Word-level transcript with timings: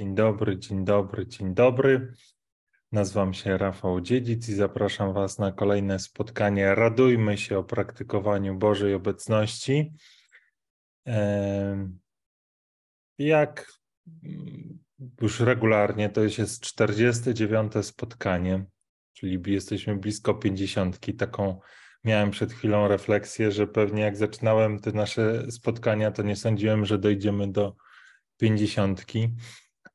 Dzień 0.00 0.14
dobry, 0.14 0.58
dzień 0.58 0.84
dobry, 0.84 1.26
dzień 1.26 1.54
dobry. 1.54 2.12
Nazywam 2.92 3.34
się 3.34 3.58
Rafał 3.58 4.00
Dziedzic 4.00 4.48
i 4.48 4.54
zapraszam 4.54 5.12
Was 5.12 5.38
na 5.38 5.52
kolejne 5.52 5.98
spotkanie. 5.98 6.74
Radujmy 6.74 7.38
się 7.38 7.58
o 7.58 7.64
praktykowaniu 7.64 8.58
Bożej 8.58 8.94
obecności. 8.94 9.92
Jak 13.18 13.72
już 15.20 15.40
regularnie, 15.40 16.08
to 16.08 16.22
już 16.22 16.38
jest 16.38 16.62
49. 16.62 17.72
spotkanie, 17.82 18.64
czyli 19.12 19.42
jesteśmy 19.46 19.96
blisko 19.96 20.34
50. 20.34 21.16
Taką 21.18 21.60
miałem 22.04 22.30
przed 22.30 22.52
chwilą 22.52 22.88
refleksję, 22.88 23.52
że 23.52 23.66
pewnie 23.66 24.02
jak 24.02 24.16
zaczynałem 24.16 24.78
te 24.78 24.92
nasze 24.92 25.50
spotkania, 25.50 26.10
to 26.10 26.22
nie 26.22 26.36
sądziłem, 26.36 26.84
że 26.84 26.98
dojdziemy 26.98 27.52
do 27.52 27.76
50. 28.36 29.06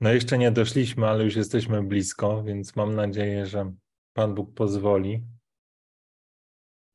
No 0.01 0.13
jeszcze 0.13 0.37
nie 0.37 0.51
doszliśmy, 0.51 1.07
ale 1.07 1.23
już 1.23 1.35
jesteśmy 1.35 1.83
blisko, 1.83 2.43
więc 2.43 2.75
mam 2.75 2.95
nadzieję, 2.95 3.45
że 3.45 3.73
Pan 4.13 4.35
Bóg 4.35 4.53
pozwoli 4.53 5.23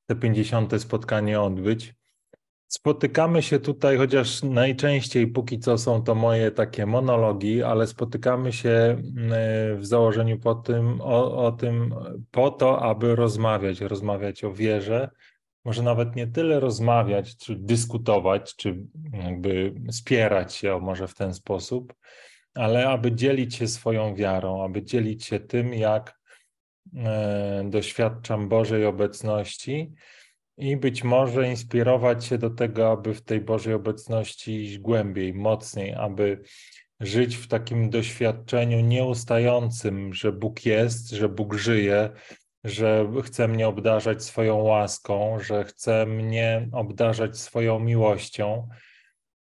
te 0.06 0.16
50. 0.16 0.82
spotkanie 0.82 1.40
odbyć. 1.40 1.94
Spotykamy 2.68 3.42
się 3.42 3.60
tutaj, 3.60 3.96
chociaż 3.96 4.42
najczęściej 4.42 5.26
póki 5.26 5.58
co 5.58 5.78
są 5.78 6.02
to 6.02 6.14
moje 6.14 6.50
takie 6.50 6.86
monologi, 6.86 7.62
ale 7.62 7.86
spotykamy 7.86 8.52
się 8.52 8.70
mm, 8.70 9.80
w 9.80 9.86
założeniu 9.86 10.38
po 10.38 10.54
tym, 10.54 11.00
o, 11.00 11.46
o 11.46 11.52
tym 11.52 11.94
po 12.30 12.50
to, 12.50 12.82
aby 12.82 13.16
rozmawiać, 13.16 13.80
rozmawiać 13.80 14.44
o 14.44 14.52
wierze, 14.52 15.10
może 15.64 15.82
nawet 15.82 16.16
nie 16.16 16.26
tyle 16.26 16.60
rozmawiać, 16.60 17.36
czy 17.36 17.56
dyskutować, 17.56 18.56
czy 18.56 18.86
jakby 19.12 19.74
spierać 19.90 20.54
się, 20.54 20.74
o 20.74 20.80
może 20.80 21.08
w 21.08 21.14
ten 21.14 21.34
sposób, 21.34 21.94
ale 22.54 22.88
aby 22.88 23.12
dzielić 23.12 23.54
się 23.54 23.68
swoją 23.68 24.14
wiarą, 24.14 24.64
aby 24.64 24.82
dzielić 24.82 25.24
się 25.24 25.40
tym, 25.40 25.74
jak 25.74 26.20
e, 26.96 27.62
doświadczam 27.70 28.48
Bożej 28.48 28.86
obecności 28.86 29.92
i 30.58 30.76
być 30.76 31.04
może 31.04 31.48
inspirować 31.48 32.24
się 32.24 32.38
do 32.38 32.50
tego, 32.50 32.92
aby 32.92 33.14
w 33.14 33.22
tej 33.22 33.40
Bożej 33.40 33.74
obecności 33.74 34.64
iść 34.64 34.78
głębiej, 34.78 35.34
mocniej, 35.34 35.94
aby 35.94 36.42
żyć 37.00 37.36
w 37.36 37.48
takim 37.48 37.90
doświadczeniu 37.90 38.80
nieustającym, 38.80 40.14
że 40.14 40.32
Bóg 40.32 40.66
jest, 40.66 41.10
że 41.10 41.28
Bóg 41.28 41.54
żyje, 41.54 42.10
że 42.64 43.12
chce 43.24 43.48
mnie 43.48 43.68
obdarzać 43.68 44.24
swoją 44.24 44.56
łaską, 44.56 45.38
że 45.38 45.64
chce 45.64 46.06
mnie 46.06 46.68
obdarzać 46.72 47.38
swoją 47.38 47.78
miłością, 47.78 48.68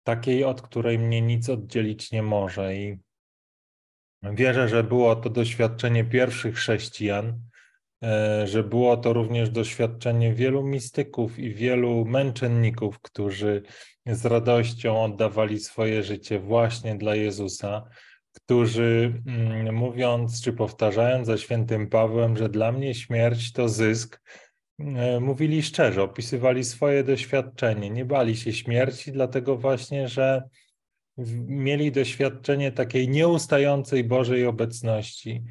takiej, 0.04 0.44
od 0.44 0.62
której 0.62 0.98
mnie 0.98 1.22
nic 1.22 1.48
oddzielić 1.48 2.12
nie 2.12 2.22
może. 2.22 2.76
I 2.76 2.98
wierzę, 4.22 4.68
że 4.68 4.84
było 4.84 5.16
to 5.16 5.30
doświadczenie 5.30 6.04
pierwszych 6.04 6.54
chrześcijan, 6.54 7.40
e, 8.04 8.46
że 8.46 8.64
było 8.64 8.96
to 8.96 9.12
również 9.12 9.50
doświadczenie 9.50 10.34
wielu 10.34 10.62
mistyków 10.62 11.38
i 11.38 11.54
wielu 11.54 12.04
męczenników, 12.04 13.00
którzy 13.00 13.62
z 14.06 14.24
radością 14.24 15.04
oddawali 15.04 15.58
swoje 15.58 16.02
życie 16.02 16.38
właśnie 16.38 16.94
dla 16.94 17.14
Jezusa 17.14 17.84
którzy 18.32 19.22
mm, 19.26 19.74
mówiąc 19.74 20.42
czy 20.42 20.52
powtarzając 20.52 21.26
za 21.26 21.38
świętym 21.38 21.88
Pawłem, 21.88 22.36
że 22.36 22.48
dla 22.48 22.72
mnie 22.72 22.94
śmierć 22.94 23.52
to 23.52 23.68
zysk, 23.68 24.22
mówili 25.20 25.62
szczerze, 25.62 26.02
opisywali 26.02 26.64
swoje 26.64 27.04
doświadczenie, 27.04 27.90
nie 27.90 28.04
bali 28.04 28.36
się 28.36 28.52
śmierci, 28.52 29.12
dlatego 29.12 29.56
właśnie, 29.56 30.08
że 30.08 30.42
mieli 31.46 31.92
doświadczenie 31.92 32.72
takiej 32.72 33.08
nieustającej 33.08 34.04
Bożej 34.04 34.46
obecności. 34.46 35.44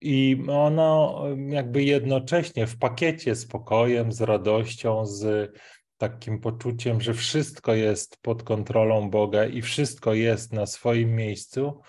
I 0.00 0.36
ono 0.48 1.24
jakby 1.48 1.82
jednocześnie 1.84 2.66
w 2.66 2.78
pakiecie 2.78 3.34
z 3.34 3.46
pokojem, 3.46 4.12
z 4.12 4.20
radością, 4.20 5.06
z 5.06 5.52
takim 5.98 6.40
poczuciem, 6.40 7.00
że 7.00 7.14
wszystko 7.14 7.74
jest 7.74 8.18
pod 8.22 8.42
kontrolą 8.42 9.10
Boga 9.10 9.46
i 9.46 9.62
wszystko 9.62 10.14
jest 10.14 10.52
na 10.52 10.66
swoim 10.66 11.14
miejscu, 11.14 11.80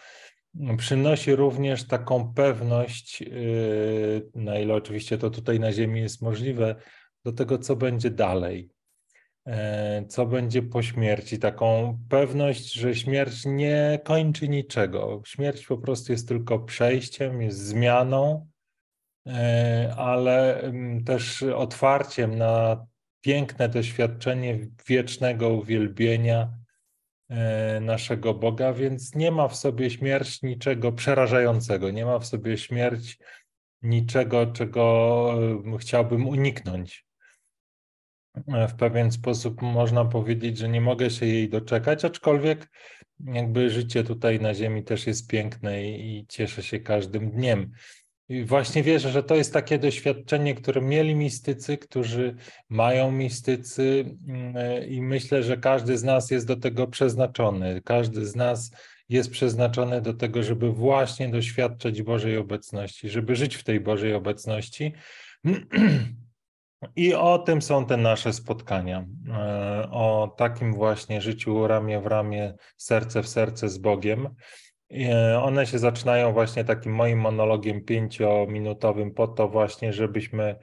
przynosi 0.77 1.35
również 1.35 1.87
taką 1.87 2.33
pewność, 2.33 3.21
yy, 3.21 4.29
na 4.35 4.59
ile 4.59 4.73
oczywiście 4.73 5.17
to 5.17 5.29
tutaj 5.29 5.59
na 5.59 5.71
Ziemi 5.71 6.01
jest 6.01 6.21
możliwe, 6.21 6.75
do 7.25 7.31
tego, 7.31 7.57
co 7.57 7.75
będzie 7.75 8.09
dalej, 8.09 8.69
e, 9.47 10.05
co 10.05 10.25
będzie 10.25 10.61
po 10.61 10.83
śmierci. 10.83 11.39
Taką 11.39 11.97
pewność, 12.09 12.73
że 12.73 12.95
śmierć 12.95 13.45
nie 13.45 13.99
kończy 14.03 14.49
niczego. 14.49 15.21
Śmierć 15.25 15.65
po 15.65 15.77
prostu 15.77 16.11
jest 16.11 16.27
tylko 16.27 16.59
przejściem, 16.59 17.41
jest 17.41 17.59
zmianą, 17.59 18.47
e, 19.27 19.93
ale 19.97 20.61
mm, 20.61 21.03
też 21.03 21.43
otwarciem 21.43 22.37
na 22.37 22.85
piękne 23.21 23.69
doświadczenie 23.69 24.67
wiecznego 24.87 25.49
uwielbienia 25.49 26.62
naszego 27.81 28.33
Boga, 28.33 28.73
więc 28.73 29.15
nie 29.15 29.31
ma 29.31 29.47
w 29.47 29.55
sobie 29.55 29.89
śmierć 29.89 30.41
niczego 30.41 30.91
przerażającego, 30.91 31.91
nie 31.91 32.05
ma 32.05 32.19
w 32.19 32.25
sobie 32.25 32.57
śmierć 32.57 33.17
niczego, 33.83 34.47
czego 34.47 35.33
e, 35.73 35.77
chciałbym 35.77 36.27
uniknąć. 36.27 37.05
E, 38.47 38.67
w 38.67 38.75
pewien 38.75 39.11
sposób 39.11 39.61
można 39.61 40.05
powiedzieć, 40.05 40.57
że 40.57 40.69
nie 40.69 40.81
mogę 40.81 41.09
się 41.09 41.25
jej 41.25 41.49
doczekać, 41.49 42.05
aczkolwiek 42.05 42.69
jakby 43.19 43.69
życie 43.69 44.03
tutaj 44.03 44.39
na 44.39 44.53
Ziemi 44.53 44.83
też 44.83 45.07
jest 45.07 45.27
piękne 45.27 45.83
i 45.83 46.25
cieszę 46.29 46.63
się 46.63 46.79
każdym 46.79 47.31
dniem. 47.31 47.71
I 48.29 48.43
właśnie 48.45 48.83
wierzę, 48.83 49.11
że 49.11 49.23
to 49.23 49.35
jest 49.35 49.53
takie 49.53 49.79
doświadczenie, 49.79 50.55
które 50.55 50.81
mieli 50.81 51.15
mistycy, 51.15 51.77
którzy 51.77 52.35
mają 52.69 53.11
mistycy, 53.11 54.05
mm, 54.27 54.55
i 54.89 55.01
myślę, 55.01 55.43
że 55.43 55.57
każdy 55.57 55.97
z 55.97 56.03
nas 56.03 56.31
jest 56.31 56.47
do 56.47 56.55
tego 56.55 56.87
przeznaczony. 56.87 57.81
Każdy 57.85 58.25
z 58.25 58.35
nas 58.35 58.71
jest 59.09 59.31
przeznaczony 59.31 60.01
do 60.01 60.13
tego, 60.13 60.43
żeby 60.43 60.71
właśnie 60.71 61.29
doświadczać 61.29 62.01
Bożej 62.01 62.37
obecności, 62.37 63.09
żeby 63.09 63.35
żyć 63.35 63.55
w 63.55 63.63
tej 63.63 63.79
Bożej 63.79 64.13
obecności. 64.13 64.93
I 66.95 67.13
o 67.13 67.39
tym 67.39 67.61
są 67.61 67.85
te 67.85 67.97
nasze 67.97 68.33
spotkania. 68.33 69.05
E, 69.29 69.87
o 69.91 70.35
takim 70.37 70.73
właśnie 70.73 71.21
życiu 71.21 71.67
ramię 71.67 72.01
w 72.01 72.05
ramię, 72.05 72.53
serce 72.77 73.23
w 73.23 73.27
serce 73.27 73.69
z 73.69 73.77
Bogiem. 73.77 74.29
E, 74.93 75.39
one 75.43 75.65
się 75.65 75.79
zaczynają 75.79 76.33
właśnie 76.33 76.63
takim 76.63 76.93
moim 76.93 77.19
monologiem 77.19 77.81
pięciominutowym 77.81 79.11
po 79.11 79.27
to 79.27 79.49
właśnie, 79.49 79.93
żebyśmy 79.93 80.55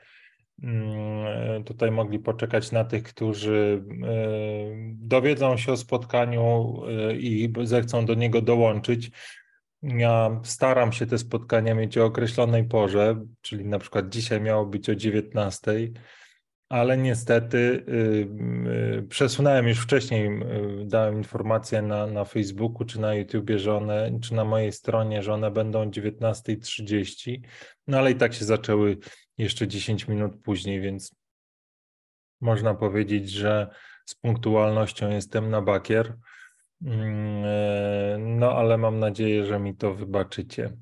mm, 0.62 1.64
tutaj 1.64 1.91
mogli 1.91 2.18
poczekać 2.18 2.72
na 2.72 2.84
tych, 2.84 3.02
którzy 3.02 3.84
e, 4.02 4.16
dowiedzą 4.94 5.56
się 5.56 5.72
o 5.72 5.76
spotkaniu 5.76 6.74
e, 6.86 7.16
i 7.16 7.52
zechcą 7.62 8.06
do 8.06 8.14
niego 8.14 8.42
dołączyć. 8.42 9.10
Ja 9.82 10.40
staram 10.42 10.92
się 10.92 11.06
te 11.06 11.19
spotkania 11.19 11.74
mieć 11.74 11.98
o 11.98 12.04
określonej 12.04 12.64
porze, 12.64 13.24
czyli 13.40 13.64
na 13.64 13.78
przykład 13.78 14.08
dzisiaj 14.08 14.40
miało 14.40 14.66
być 14.66 14.90
o 14.90 14.94
19 14.94 15.72
ale 16.70 16.97
niestety 16.97 17.58
y, 17.58 18.28
y, 18.98 19.06
przesunąłem 19.08 19.69
już 19.69 19.78
wcześniej, 19.78 20.26
y, 20.26 20.84
dałem 20.86 21.19
informację 21.19 21.82
na, 21.82 22.06
na 22.06 22.25
Facebooku 22.25 22.84
czy 22.84 23.00
na 23.00 23.14
YouTubie, 23.14 23.58
że 23.58 23.76
one, 23.76 24.19
czy 24.22 24.34
na 24.34 24.44
mojej 24.44 24.72
stronie, 24.72 25.22
że 25.22 25.32
one 25.32 25.50
będą 25.50 25.81
o 25.81 25.86
19.30, 25.86 27.41
no 27.86 27.98
ale 27.98 28.10
i 28.10 28.14
tak 28.14 28.34
się 28.34 28.44
zaczęły 28.44 28.98
jeszcze 29.38 29.69
10 29.69 30.08
minut 30.08 30.42
później, 30.42 30.81
więc 30.81 31.14
można 32.41 32.75
powiedzieć, 32.75 33.31
że 33.31 33.70
z 34.06 34.14
punktualnością 34.14 35.10
jestem 35.10 35.50
na 35.50 35.62
bakier. 35.62 36.16
Mm, 36.84 38.38
no 38.38 38.52
ale 38.52 38.78
mam 38.78 38.98
nadzieję, 38.98 39.44
że 39.44 39.58
mi 39.58 39.76
to 39.76 39.94
wybaczycie. 39.94 40.76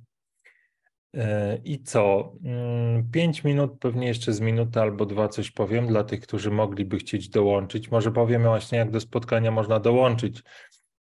E, 1.15 1.57
I 1.65 1.83
co? 1.83 2.33
Mm, 2.45 3.11
pięć 3.11 3.45
minut, 3.45 3.79
pewnie 3.81 4.07
jeszcze 4.07 4.33
z 4.33 4.41
minuty 4.41 4.81
albo 4.81 5.07
dwa 5.07 5.29
coś 5.29 5.51
powiem 5.51 5.87
dla 5.87 6.05
tych, 6.05 6.21
którzy 6.21 6.51
mogliby 6.51 6.99
chcieć 6.99 7.29
dołączyć. 7.29 7.91
Może 7.91 8.13
powiem 8.13 8.43
właśnie, 8.43 8.79
jak 8.79 8.91
do 8.91 9.01
spotkania 9.01 9.51
można 9.51 9.81
dołączyć. 9.81 10.43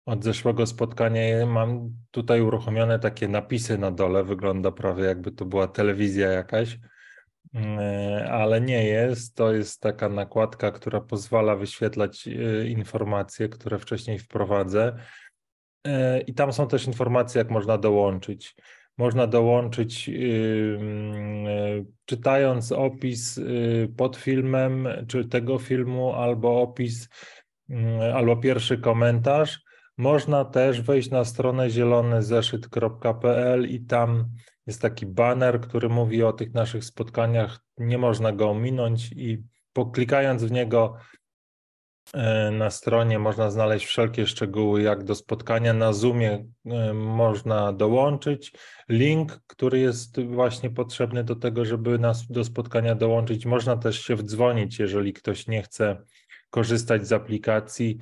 Od 0.05 0.23
zeszłego 0.23 0.65
spotkania 0.65 1.45
mam 1.45 1.89
tutaj 2.11 2.41
uruchomione 2.41 2.99
takie 2.99 3.27
napisy 3.27 3.77
na 3.77 3.91
dole. 3.91 4.23
Wygląda 4.23 4.71
prawie 4.71 5.03
jakby 5.03 5.31
to 5.31 5.45
była 5.45 5.67
telewizja 5.67 6.31
jakaś, 6.31 6.79
mm, 7.53 7.79
e, 7.79 8.31
ale 8.31 8.61
nie 8.61 8.83
jest. 8.85 9.35
To 9.35 9.53
jest 9.53 9.81
taka 9.81 10.09
nakładka, 10.09 10.71
która 10.71 11.01
pozwala 11.01 11.55
wyświetlać 11.55 12.27
e, 12.27 12.67
informacje, 12.67 13.49
które 13.49 13.79
wcześniej 13.79 14.19
wprowadzę. 14.19 14.95
I 16.27 16.33
tam 16.33 16.53
są 16.53 16.67
też 16.67 16.87
informacje, 16.87 17.39
jak 17.39 17.49
można 17.49 17.77
dołączyć 17.77 18.55
można 18.97 19.27
dołączyć, 19.27 20.07
yy, 20.07 21.85
czytając 22.05 22.71
opis 22.71 23.37
yy, 23.37 23.93
pod 23.97 24.17
filmem, 24.17 24.87
czy 25.07 25.25
tego 25.25 25.59
filmu, 25.59 26.13
albo 26.13 26.61
opis, 26.61 27.09
albo 28.13 28.37
pierwszy 28.37 28.77
komentarz, 28.77 29.61
Można 29.97 30.45
też 30.45 30.81
wejść 30.81 31.09
na 31.09 31.25
stronę 31.25 31.69
zielonyzeszyt.pl 31.69 33.69
i 33.69 33.85
tam 33.85 34.29
jest 34.67 34.81
taki 34.81 35.05
banner, 35.05 35.61
który 35.61 35.89
mówi 35.89 36.23
o 36.23 36.33
tych 36.33 36.53
naszych 36.53 36.85
spotkaniach. 36.85 37.59
Nie 37.77 37.97
można 37.97 38.31
go 38.31 38.49
ominąć 38.49 39.11
i 39.11 39.43
poklikając 39.73 40.43
w 40.43 40.51
niego 40.51 40.95
e, 40.95 40.99
na 42.51 42.69
stronie 42.69 43.19
można 43.19 43.51
znaleźć 43.51 43.85
wszelkie 43.85 44.27
szczegóły, 44.27 44.81
jak 44.81 45.03
do 45.03 45.15
spotkania 45.15 45.73
na 45.73 45.93
Zoomie 45.93 46.45
e, 46.65 46.93
można 46.93 47.73
dołączyć. 47.73 48.51
Link, 48.89 49.39
który 49.47 49.79
jest 49.79 50.21
właśnie 50.21 50.69
potrzebny 50.69 51.23
do 51.23 51.35
tego, 51.35 51.65
żeby 51.65 51.99
nas 51.99 52.27
do 52.27 52.43
spotkania 52.43 52.95
dołączyć. 52.95 53.45
Można 53.45 53.77
też 53.77 54.01
się 54.01 54.15
wdzwonić, 54.15 54.79
jeżeli 54.79 55.13
ktoś 55.13 55.47
nie 55.47 55.61
chce 55.63 55.97
korzystać 56.49 57.07
z 57.07 57.13
aplikacji. 57.13 57.97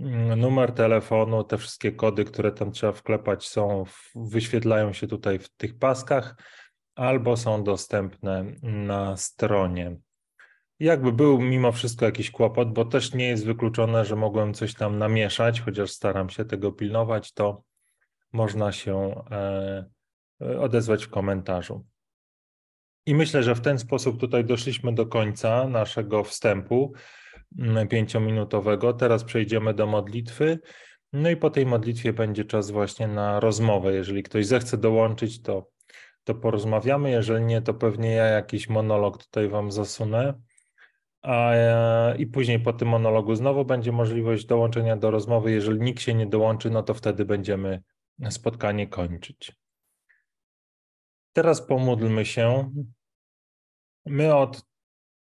Mm, 0.00 0.40
numer 0.40 0.72
telefonu, 0.72 1.44
te 1.44 1.58
wszystkie 1.58 1.92
kody, 1.92 2.24
które 2.24 2.52
tam 2.52 2.72
trzeba 2.72 2.92
wklepać, 2.92 3.46
są, 3.46 3.84
wyświetlają 4.14 4.92
się 4.92 5.06
tutaj 5.06 5.38
w 5.38 5.48
tych 5.48 5.78
paskach 5.78 6.36
albo 6.94 7.36
są 7.36 7.64
dostępne 7.64 8.44
na 8.62 9.16
stronie. 9.16 9.96
Jakby 10.80 11.12
był 11.12 11.40
mimo 11.40 11.72
wszystko 11.72 12.04
jakiś 12.04 12.30
kłopot, 12.30 12.72
bo 12.72 12.84
też 12.84 13.14
nie 13.14 13.28
jest 13.28 13.46
wykluczone, 13.46 14.04
że 14.04 14.16
mogłem 14.16 14.54
coś 14.54 14.74
tam 14.74 14.98
namieszać, 14.98 15.60
chociaż 15.60 15.90
staram 15.90 16.30
się 16.30 16.44
tego 16.44 16.72
pilnować, 16.72 17.32
to 17.32 17.62
można 18.32 18.72
się 18.72 19.24
e, 19.30 19.84
odezwać 20.60 21.04
w 21.04 21.10
komentarzu. 21.10 21.86
I 23.06 23.14
myślę, 23.14 23.42
że 23.42 23.54
w 23.54 23.60
ten 23.60 23.78
sposób 23.78 24.20
tutaj 24.20 24.44
doszliśmy 24.44 24.94
do 24.94 25.06
końca 25.06 25.68
naszego 25.68 26.24
wstępu. 26.24 26.92
Mm, 27.58 27.88
pięciominutowego. 27.88 28.92
Teraz 28.92 29.24
przejdziemy 29.24 29.74
do 29.74 29.86
modlitwy. 29.86 30.58
No 31.12 31.30
i 31.30 31.36
po 31.36 31.50
tej 31.50 31.66
modlitwie 31.66 32.12
będzie 32.12 32.44
czas 32.44 32.70
właśnie 32.70 33.08
na 33.08 33.40
rozmowę. 33.40 33.94
Jeżeli 33.94 34.22
ktoś 34.22 34.46
zechce 34.46 34.78
dołączyć, 34.78 35.42
to, 35.42 35.68
to 36.24 36.34
porozmawiamy. 36.34 37.10
Jeżeli 37.10 37.44
nie, 37.44 37.62
to 37.62 37.74
pewnie 37.74 38.10
ja 38.10 38.24
jakiś 38.24 38.68
monolog 38.68 39.24
tutaj 39.24 39.48
Wam 39.48 39.72
zasunę. 39.72 40.34
E, 41.26 42.16
I 42.18 42.26
później 42.26 42.60
po 42.60 42.72
tym 42.72 42.88
monologu 42.88 43.34
znowu 43.34 43.64
będzie 43.64 43.92
możliwość 43.92 44.44
dołączenia 44.44 44.96
do 44.96 45.10
rozmowy. 45.10 45.52
Jeżeli 45.52 45.80
nikt 45.80 46.02
się 46.02 46.14
nie 46.14 46.26
dołączy, 46.26 46.70
no 46.70 46.82
to 46.82 46.94
wtedy 46.94 47.24
będziemy 47.24 47.82
spotkanie 48.30 48.86
kończyć. 48.86 49.52
Teraz 51.32 51.66
pomódlmy 51.66 52.24
się. 52.24 52.72
My 54.06 54.34
od 54.34 54.62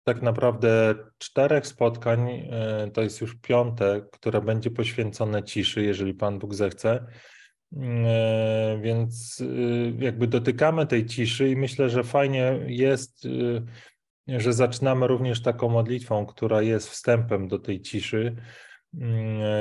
tak 0.04 0.22
naprawdę 0.22 0.96
czterech 1.18 1.68
spotkań, 1.68 2.30
e, 2.30 2.92
to 2.94 3.02
jest 3.02 3.22
już 3.22 3.36
piąte, 3.36 4.08
które 4.12 4.42
będzie 4.42 4.72
poświęcone 4.72 5.44
ciszy, 5.44 5.84
jeżeli 5.84 6.14
Pan 6.14 6.40
Bóg 6.40 6.54
zechce. 6.54 7.06
E, 7.78 8.80
więc 8.82 9.44
jakby 10.00 10.28
dotykamy 10.28 10.88
tej 10.88 11.06
ciszy 11.06 11.50
i 11.50 11.56
myślę, 11.56 11.90
że 11.90 12.04
fajnie 12.04 12.60
jest, 12.68 13.28
że 14.28 14.54
zaczynamy 14.54 15.08
również 15.08 15.42
taką 15.42 15.70
modlitwą, 15.70 16.26
która 16.26 16.62
jest 16.62 16.90
wstępem 16.90 17.48
do 17.48 17.60
tej 17.60 17.82
ciszy, 17.82 18.36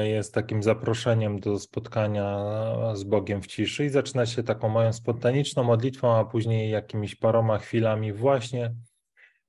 jest 0.05 0.35
takim 0.35 0.63
zaproszeniem 0.63 1.41
do 1.41 1.59
spotkania 1.59 2.45
z 2.95 3.05
Bogiem 3.05 3.43
w 3.43 3.47
ciszy 3.47 3.85
i 3.85 3.89
zaczyna 3.89 4.27
się 4.27 4.43
taką 4.43 4.69
moją 4.69 4.93
spontaniczną 4.93 5.65
modlitwą, 5.65 6.17
a 6.17 6.25
później 6.25 6.71
jakimiś 6.71 7.15
paroma 7.15 7.59
chwilami 7.59 8.13
właśnie 8.13 8.75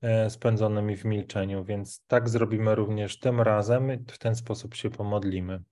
E, 0.06 0.30
spędzonymi 0.30 0.98
w 0.98 1.06
milczeniu, 1.06 1.64
więc 1.64 2.06
tak 2.08 2.30
zrobimy 2.30 2.76
również 2.76 3.20
tym 3.20 3.42
razem 3.42 4.06
w 4.08 4.18
ten 4.18 4.36
sposób 4.36 4.76
się 4.76 4.90
pomodlimy. 4.90 5.64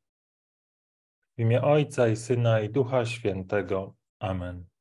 W 1.38 1.42
imię 1.42 1.62
Ojca 1.62 2.08
i 2.08 2.16
Syna 2.16 2.60
i 2.62 2.70
Ducha 2.70 3.06
Świętego. 3.06 3.96
Amen. 4.20 4.73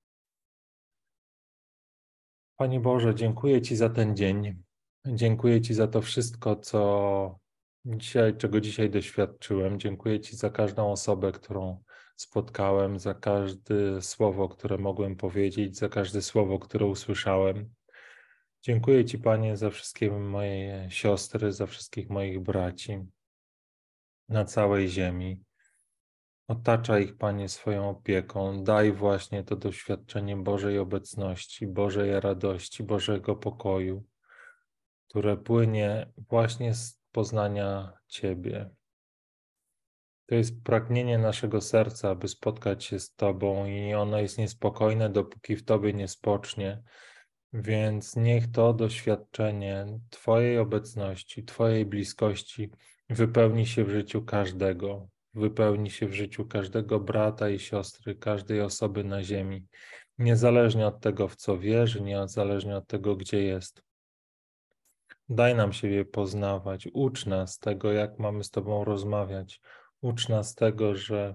Panie 2.56 2.80
Boże, 2.80 3.14
dziękuję 3.14 3.62
Ci 3.62 3.76
za 3.76 3.90
ten 3.90 4.16
dzień. 4.16 4.62
Dziękuję 5.06 5.60
Ci 5.60 5.74
za 5.74 5.88
to 5.88 6.02
wszystko, 6.02 6.56
co 6.56 7.38
dzisiaj, 7.84 8.36
czego 8.36 8.60
dzisiaj 8.60 8.90
doświadczyłem. 8.90 9.80
Dziękuję 9.80 10.20
Ci 10.20 10.36
za 10.36 10.50
każdą 10.50 10.92
osobę, 10.92 11.32
którą 11.32 11.82
spotkałem, 12.16 12.98
za 12.98 13.14
każde 13.14 14.02
słowo, 14.02 14.48
które 14.48 14.78
mogłem 14.78 15.16
powiedzieć, 15.16 15.76
za 15.76 15.88
każde 15.88 16.22
słowo, 16.22 16.58
które 16.58 16.86
usłyszałem. 16.86 17.74
Dziękuję 18.62 19.04
Ci, 19.04 19.18
Panie, 19.18 19.56
za 19.56 19.70
wszystkie 19.70 20.10
moje 20.10 20.86
siostry, 20.90 21.52
za 21.52 21.66
wszystkich 21.66 22.10
moich 22.10 22.40
braci 22.40 22.98
na 24.28 24.44
całej 24.44 24.88
ziemi. 24.88 25.42
Otaczaj 26.48 27.04
ich, 27.04 27.16
Panie, 27.16 27.48
swoją 27.48 27.90
opieką. 27.90 28.64
Daj 28.64 28.92
właśnie 28.92 29.44
to 29.44 29.56
doświadczenie 29.56 30.36
Bożej 30.36 30.78
obecności, 30.78 31.66
Bożej 31.66 32.20
radości, 32.20 32.82
Bożego 32.82 33.36
pokoju, 33.36 34.04
które 35.08 35.36
płynie 35.36 36.12
właśnie 36.28 36.74
z 36.74 37.00
poznania 37.12 37.92
Ciebie. 38.06 38.70
To 40.26 40.34
jest 40.34 40.62
pragnienie 40.64 41.18
naszego 41.18 41.60
serca, 41.60 42.10
aby 42.10 42.28
spotkać 42.28 42.84
się 42.84 43.00
z 43.00 43.14
Tobą, 43.14 43.66
i 43.66 43.94
ono 43.94 44.18
jest 44.18 44.38
niespokojne, 44.38 45.10
dopóki 45.10 45.56
w 45.56 45.64
Tobie 45.64 45.92
nie 45.92 46.08
spocznie 46.08 46.82
więc 47.52 48.16
niech 48.16 48.50
to 48.50 48.74
doświadczenie 48.74 49.86
Twojej 50.10 50.58
obecności, 50.58 51.44
Twojej 51.44 51.86
bliskości 51.86 52.70
wypełni 53.10 53.66
się 53.66 53.84
w 53.84 53.90
życiu 53.90 54.22
każdego, 54.22 55.08
wypełni 55.34 55.90
się 55.90 56.06
w 56.06 56.14
życiu 56.14 56.46
każdego 56.46 57.00
brata 57.00 57.48
i 57.48 57.58
siostry, 57.58 58.14
każdej 58.14 58.60
osoby 58.60 59.04
na 59.04 59.22
ziemi, 59.22 59.66
niezależnie 60.18 60.86
od 60.86 61.00
tego, 61.00 61.28
w 61.28 61.36
co 61.36 61.58
wierzy, 61.58 62.02
niezależnie 62.02 62.76
od 62.76 62.86
tego, 62.86 63.16
gdzie 63.16 63.42
jest. 63.42 63.82
Daj 65.28 65.54
nam 65.54 65.72
siebie 65.72 66.04
poznawać, 66.04 66.88
ucz 66.92 67.26
nas 67.26 67.58
tego, 67.58 67.92
jak 67.92 68.18
mamy 68.18 68.44
z 68.44 68.50
Tobą 68.50 68.84
rozmawiać, 68.84 69.60
ucz 70.00 70.28
nas 70.28 70.54
tego, 70.54 70.94
że 70.94 71.34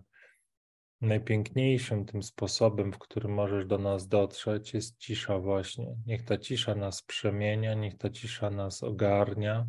Najpiękniejszym 1.02 2.06
tym 2.06 2.24
sposobem, 2.24 2.92
w 2.94 2.98
którym 2.98 3.34
możesz 3.34 3.66
do 3.66 3.78
nas 3.78 4.08
dotrzeć, 4.08 4.74
jest 4.74 4.98
cisza 4.98 5.40
właśnie. 5.40 5.96
Niech 6.06 6.26
ta 6.26 6.38
cisza 6.38 6.76
nas 6.76 7.02
przemienia, 7.02 7.74
niech 7.74 7.98
ta 7.98 8.10
cisza 8.10 8.50
nas 8.50 8.84
ogarnia. 8.84 9.68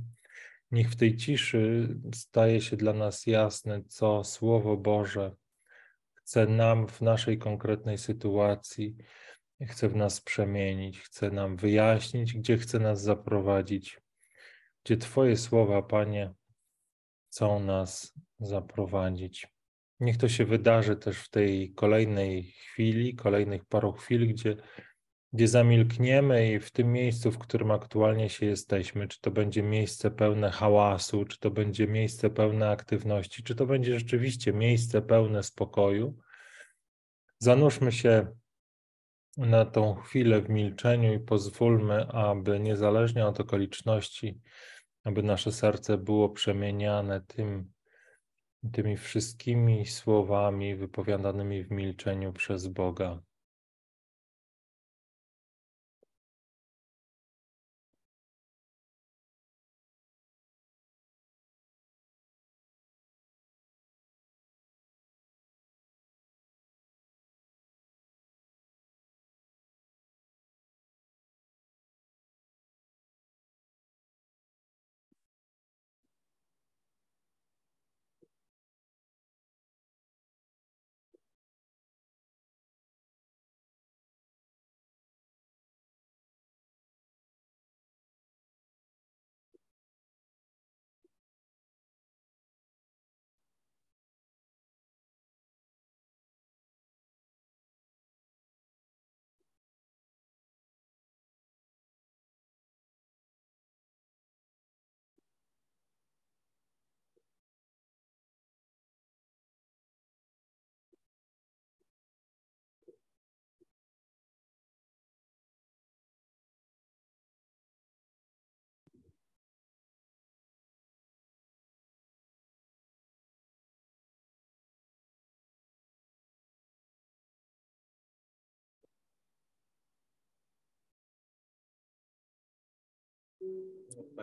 Niech 0.70 0.91
w 0.91 0.97
tej 0.97 1.17
ciszy 1.17 1.97
staje 2.15 2.61
się 2.61 2.76
dla 2.76 2.93
nas 2.93 3.26
jasne, 3.26 3.82
co 3.88 4.25
Słowo 4.25 4.76
Boże 4.76 5.37
chce 6.15 6.47
nam 6.47 6.88
w 6.88 7.00
naszej 7.00 7.38
konkretnej 7.38 7.99
sytuacji, 7.99 8.97
chce 9.67 9.88
w 9.88 9.97
nas 9.97 10.20
przemienić, 10.20 11.00
chce 11.00 11.31
nam 11.31 11.57
wyjaśnić, 11.57 12.35
gdzie 12.35 12.59
chce 12.59 12.78
nas 12.78 13.02
zaprowadzić, 13.02 14.00
gdzie 14.85 14.97
Twoje 14.97 15.37
słowa, 15.37 15.83
Panie, 15.83 16.35
chcą 17.31 17.61
nas 17.61 18.14
zaprowadzić. 18.40 19.49
Niech 20.00 20.16
to 20.16 20.28
się 20.28 20.45
wydarzy 20.45 20.97
też 20.97 21.19
w 21.19 21.31
tej 21.31 21.75
kolejnej 21.75 22.43
chwili, 22.43 23.14
kolejnych 23.14 23.64
paru 23.64 23.93
chwil, 23.93 24.28
gdzie, 24.28 24.57
gdzie 25.32 25.49
zamilkniemy 25.49 26.52
i 26.52 26.61
w 26.61 26.70
tym 26.70 26.92
miejscu, 26.92 27.32
w 27.32 27.38
którym 27.38 27.70
aktualnie 27.70 28.28
się 28.28 28.47
jesteśmy, 28.47 29.08
czy 29.08 29.20
to 29.20 29.30
będzie 29.30 29.62
miejsce 29.62 30.11
pełne 30.11 30.50
hałasu, 30.50 31.25
czy 31.25 31.38
to 31.38 31.50
będzie 31.50 31.88
miejsce 31.88 32.30
pełne 32.30 32.70
aktywności, 32.70 33.42
czy 33.42 33.54
to 33.54 33.66
będzie 33.66 33.99
rzeczywiście 33.99 34.52
miejsce 34.52 35.02
pełne 35.02 35.42
spokoju, 35.42 36.18
zanurzmy 37.38 37.92
się 37.92 38.26
na 39.37 39.64
tą 39.64 39.94
chwilę 39.94 40.40
w 40.40 40.49
milczeniu 40.49 41.14
i 41.14 41.20
pozwólmy, 41.20 42.06
aby 42.08 42.61
niezależnie 42.61 43.26
od 43.26 43.40
okoliczności, 43.40 44.40
aby 45.04 45.23
nasze 45.23 45.52
serce 45.52 45.99
było 45.99 46.28
przemieniane 46.28 47.20
tym, 47.20 47.73
tymi 48.73 48.97
wszystkimi 48.97 49.87
słowami 49.87 50.76
wypowiadanymi 50.76 51.64
w 51.64 51.70
milczeniu 51.70 52.32
przez 52.32 52.68
Boga. 52.68 53.20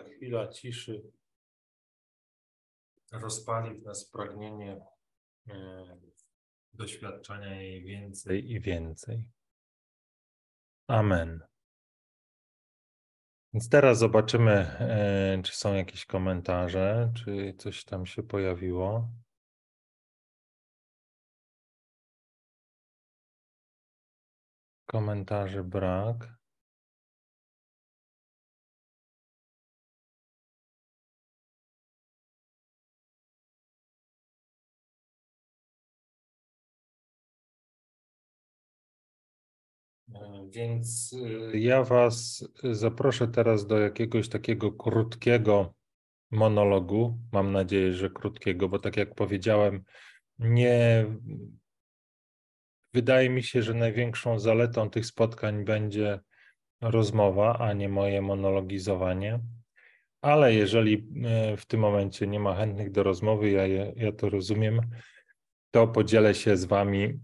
Chwila 0.04 0.48
ciszy 0.48 1.12
rozpali 3.12 3.80
w 3.80 3.84
nas 3.84 4.06
pragnienie 4.06 4.86
e, 5.48 5.86
doświadczenia 6.74 7.62
jej 7.62 7.84
więcej 7.84 8.52
i 8.52 8.60
więcej. 8.60 9.24
Amen. 10.88 11.44
Więc 13.54 13.70
teraz 13.70 13.98
zobaczymy, 13.98 14.52
e, 14.52 15.42
czy 15.44 15.56
są 15.56 15.74
jakieś 15.74 16.06
komentarze, 16.06 17.12
czy 17.16 17.54
coś 17.58 17.84
tam 17.86 18.06
się 18.06 18.24
pojawiło. 18.24 19.10
Komentarzy 24.86 25.64
brak. 25.64 26.45
Więc 40.50 41.13
y, 41.53 41.60
ja 41.60 41.84
Was 41.84 42.48
zaproszę 42.63 43.27
teraz 43.27 43.67
do 43.67 43.79
jakiegoś 43.79 44.29
takiego 44.29 44.72
krótkiego 44.72 45.74
monologu. 46.31 47.17
Mam 47.31 47.51
nadzieję, 47.51 47.93
że 47.93 48.10
krótkiego, 48.10 48.69
bo 48.69 48.79
tak 48.79 48.98
jak 48.98 49.15
powiedziałem, 49.15 49.84
nie. 50.39 51.05
Wydaje 52.93 53.29
mi 53.29 53.43
się, 53.43 53.63
że 53.63 53.74
największą 53.74 54.39
zaletą 54.39 54.89
tych 54.89 55.05
spotkań 55.05 55.65
będzie 55.65 56.19
rozmowa, 56.81 57.57
a 57.57 57.74
nie 57.74 57.89
moje 57.89 58.22
monologizowanie. 58.22 59.39
Ale 60.22 60.53
jeżeli 60.53 60.93
y, 61.53 61.57
w 61.57 61.65
tym 61.65 61.79
momencie 61.79 62.27
nie 62.27 62.39
ma 62.39 62.55
chętnych 62.55 62.91
do 62.91 63.03
rozmowy, 63.03 63.51
ja, 63.51 63.67
ja 63.95 64.12
to 64.12 64.29
rozumiem, 64.29 64.81
to 65.72 65.88
podzielę 65.88 66.36
się 66.36 66.57
z 66.57 66.65
Wami 66.65 67.19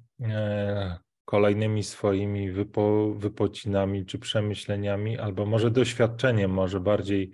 kolejnymi 1.31 1.83
swoimi 1.83 2.51
wypo, 2.51 3.13
wypocinami 3.13 4.05
czy 4.05 4.19
przemyśleniami, 4.19 5.19
albo 5.19 5.45
może 5.45 5.71
doświadczeniem, 5.71 6.51
może 6.51 6.79
bardziej 6.79 7.31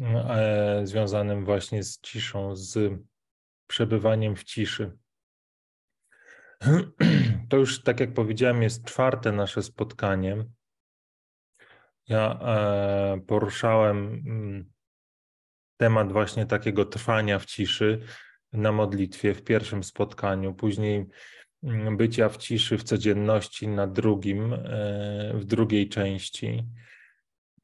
e, 0.00 0.80
związanym 0.84 1.44
właśnie 1.44 1.82
z 1.82 2.00
ciszą, 2.00 2.56
z 2.56 2.92
przebywaniem 3.66 4.36
w 4.36 4.44
ciszy. 4.44 4.92
To 7.48 7.56
już, 7.56 7.82
tak 7.82 8.00
jak 8.00 8.14
powiedziałem, 8.14 8.62
jest 8.62 8.84
czwarte 8.84 9.32
nasze 9.32 9.62
spotkanie. 9.62 10.44
Ja 12.08 12.38
e, 12.42 13.20
poruszałem 13.26 14.22
mm, 14.26 14.72
temat 15.76 16.12
właśnie 16.12 16.46
takiego 16.46 16.84
trwania 16.84 17.38
w 17.38 17.44
ciszy 17.44 18.00
na 18.52 18.72
modlitwie 18.72 19.34
w 19.34 19.42
pierwszym 19.42 19.84
spotkaniu. 19.84 20.54
Później 20.54 20.98
Mm, 20.98 21.06
bycia 21.96 22.28
w 22.28 22.36
ciszy 22.36 22.78
w 22.78 22.82
codzienności 22.82 23.68
na 23.68 23.86
drugim, 23.86 24.52
e, 24.52 24.58
w 25.34 25.44
drugiej 25.44 25.88
części. 25.88 26.64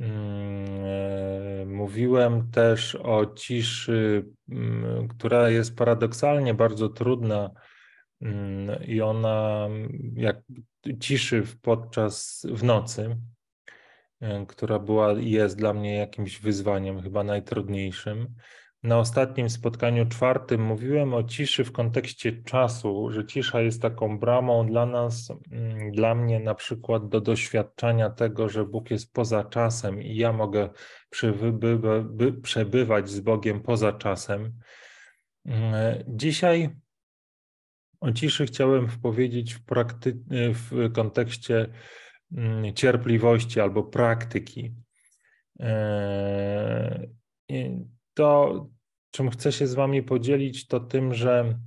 Mm, 0.01 0.85
e, 0.85 1.67
mówiłem 1.67 2.51
też 2.51 2.95
o 2.95 3.27
ciszy, 3.27 4.27
mm, 4.49 5.09
która 5.09 5.51
jest 5.51 5.77
paradoksalnie 5.77 6.55
bardzo 6.55 6.89
trudna 6.89 7.51
i 8.87 9.01
ona 9.01 9.69
jak 10.15 10.37
ciszy 11.01 11.43
podczas 11.63 12.47
w 12.51 12.65
nocy, 12.65 13.17
e, 14.21 14.47
która 14.47 14.79
była 14.79 15.13
i 15.13 15.31
jest 15.31 15.59
dla 15.59 15.75
mnie 15.75 15.97
jakimś 15.97 16.41
wyzwaniem, 16.41 17.03
chyba 17.03 17.25
najtrudniejszym. 17.25 18.35
Na 18.83 18.99
ostatnim 18.99 19.51
spotkaniu 19.51 20.07
czwartym 20.07 20.63
mówiłem 20.63 21.15
o 21.15 21.23
ciszy 21.23 21.65
w 21.65 21.73
kontekście 21.73 22.43
czasu, 22.43 23.11
że 23.11 23.27
cisza 23.27 23.61
jest 23.61 23.83
taką 23.83 24.19
bramą 24.19 24.67
dla 24.67 24.87
nas, 24.87 25.33
mm, 25.51 25.93
dla 25.93 26.15
mnie 26.15 26.41
na 26.41 26.55
przykład 26.55 27.09
do 27.09 27.21
doświadczenia 27.21 28.11
tego, 28.11 28.49
że 28.49 28.65
Bóg 28.65 28.91
jest 28.91 29.13
poza 29.13 29.45
czasem 29.45 30.03
i 30.03 30.17
ja 30.17 30.33
mogę 30.33 30.71
przebywać 32.43 33.11
z 33.11 33.21
Bogiem 33.21 33.61
poza 33.61 33.93
czasem. 33.93 34.53
Mm, 35.45 36.05
dzisiaj 36.09 36.71
o 38.01 38.13
ciszy 38.13 38.47
chciałem 38.47 38.89
powiedzieć 39.03 39.55
w, 39.55 39.65
prakty- 39.65 40.53
w 40.53 40.93
kontekście 40.93 41.69
mm, 42.33 42.75
cierpliwości 42.75 43.61
albo 43.61 43.83
praktyki. 43.83 44.75
E, 45.61 47.07
to 48.15 48.67
czym 49.13 49.31
chcę 49.31 49.53
się 49.53 49.67
z 49.67 49.75
Wami 49.75 50.03
podzielić, 50.03 50.67
to 50.67 50.81
tym, 50.81 51.15
że 51.15 51.59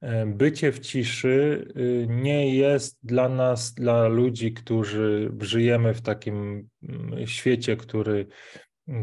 e, 0.00 0.26
bycie 0.26 0.72
w 0.72 0.80
ciszy 0.80 1.68
y, 1.76 2.06
nie 2.10 2.56
jest 2.56 2.98
dla 3.02 3.28
nas, 3.28 3.74
dla 3.74 4.08
ludzi, 4.08 4.52
którzy 4.52 5.32
żyjemy 5.40 5.94
w 5.94 6.02
takim 6.02 6.68
mm, 6.82 7.26
świecie, 7.26 7.76
który, 7.76 8.26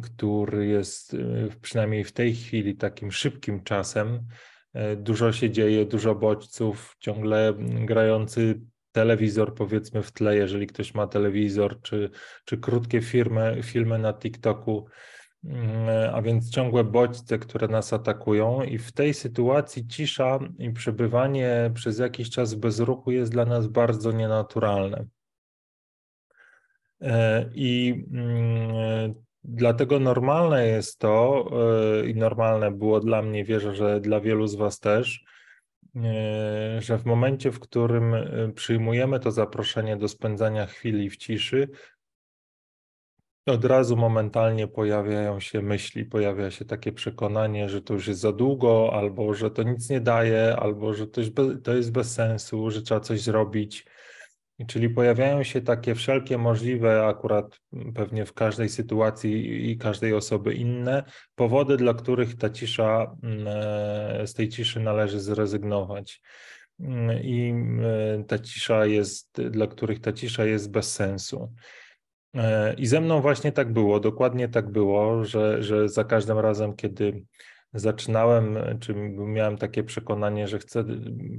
który 0.03 0.67
jest 0.67 1.13
y, 1.13 1.49
przynajmniej 1.61 2.03
w 2.03 2.11
tej 2.11 2.35
chwili 2.35 2.75
takim 2.75 3.11
szybkim 3.11 3.63
czasem. 3.63 4.27
E, 4.73 4.95
dużo 4.95 5.33
się 5.33 5.49
dzieje, 5.49 5.85
dużo 5.85 6.15
bodźców, 6.15 6.95
ciągle 6.99 7.53
grający 7.85 8.59
telewizor 8.91 9.55
powiedzmy 9.55 10.03
w 10.03 10.11
tle, 10.11 10.37
jeżeli 10.37 10.67
ktoś 10.67 10.93
ma 10.93 11.07
telewizor, 11.07 11.81
czy, 11.81 12.09
czy 12.45 12.57
krótkie 12.57 13.01
firmy, 13.01 13.59
filmy 13.63 13.99
na 13.99 14.13
TikToku 14.13 14.85
a 16.13 16.21
więc 16.21 16.49
ciągłe 16.49 16.83
bodźce, 16.83 17.39
które 17.39 17.67
nas 17.67 17.93
atakują, 17.93 18.63
i 18.63 18.77
w 18.77 18.91
tej 18.91 19.13
sytuacji 19.13 19.87
cisza 19.87 20.39
i 20.59 20.71
przebywanie 20.71 21.71
przez 21.73 21.99
jakiś 21.99 22.29
czas 22.29 22.53
bez 22.53 22.79
ruchu 22.79 23.11
jest 23.11 23.31
dla 23.31 23.45
nas 23.45 23.67
bardzo 23.67 24.11
nienaturalne. 24.11 25.05
E, 27.03 27.49
I 27.55 28.03
mm, 28.13 29.13
dlatego 29.43 29.99
normalne 29.99 30.67
jest 30.67 30.99
to, 30.99 31.49
e, 32.01 32.09
i 32.09 32.15
normalne 32.15 32.71
było 32.71 32.99
dla 32.99 33.21
mnie, 33.21 33.43
wierzę, 33.43 33.75
że 33.75 33.99
dla 33.99 34.19
wielu 34.21 34.47
z 34.47 34.55
Was 34.55 34.79
też, 34.79 35.25
e, 35.95 36.81
że 36.81 36.97
w 36.97 37.05
momencie, 37.05 37.51
w 37.51 37.59
którym 37.59 38.15
przyjmujemy 38.55 39.19
to 39.19 39.31
zaproszenie 39.31 39.97
do 39.97 40.07
spędzania 40.07 40.65
chwili 40.65 41.09
w 41.09 41.17
ciszy, 41.17 41.69
od 43.45 43.65
razu 43.65 43.97
momentalnie 43.97 44.67
pojawiają 44.67 45.39
się 45.39 45.61
myśli, 45.61 46.05
pojawia 46.05 46.51
się 46.51 46.65
takie 46.65 46.91
przekonanie, 46.91 47.69
że 47.69 47.81
to 47.81 47.93
już 47.93 48.07
jest 48.07 48.19
za 48.19 48.31
długo, 48.31 48.93
albo 48.93 49.33
że 49.33 49.51
to 49.51 49.63
nic 49.63 49.89
nie 49.89 50.01
daje, 50.01 50.55
albo 50.55 50.93
że 50.93 51.07
to 51.07 51.21
jest 51.21 51.33
bez, 51.33 51.47
to 51.63 51.75
jest 51.75 51.91
bez 51.91 52.13
sensu, 52.13 52.71
że 52.71 52.81
trzeba 52.81 52.99
coś 52.99 53.21
zrobić. 53.21 53.85
Czyli 54.67 54.89
pojawiają 54.89 55.43
się 55.43 55.61
takie 55.61 55.95
wszelkie 55.95 56.37
możliwe, 56.37 57.05
akurat 57.07 57.59
pewnie 57.95 58.25
w 58.25 58.33
każdej 58.33 58.69
sytuacji 58.69 59.71
i 59.71 59.77
każdej 59.77 60.13
osoby 60.13 60.53
inne, 60.53 61.03
powody, 61.35 61.77
dla 61.77 61.93
których 61.93 62.35
ta 62.35 62.49
cisza, 62.49 63.15
mm, 63.23 63.47
e, 63.47 64.27
z 64.27 64.33
tej 64.33 64.49
ciszy 64.49 64.79
należy 64.79 65.19
zrezygnować. 65.19 66.21
Mm, 66.79 67.23
I 67.23 67.53
e, 67.83 68.23
ta 68.23 68.39
cisza 68.39 68.85
jest, 68.85 69.41
dla 69.41 69.67
których 69.67 69.99
ta 69.99 70.13
cisza 70.13 70.45
jest 70.45 70.71
bez 70.71 70.93
sensu. 70.93 71.53
E, 72.33 72.73
I 72.73 72.85
ze 72.85 73.01
mną 73.01 73.21
właśnie 73.21 73.51
tak 73.51 73.73
było, 73.73 73.99
dokładnie 73.99 74.49
tak 74.49 74.71
było, 74.71 75.25
że, 75.25 75.63
że 75.63 75.89
za 75.89 76.03
każdym 76.03 76.39
razem, 76.39 76.75
kiedy 76.75 77.25
zaczynałem, 77.73 78.57
czy 78.79 78.93
miałem 79.15 79.57
takie 79.57 79.83
przekonanie, 79.83 80.47
że 80.47 80.59
chcę 80.59 80.85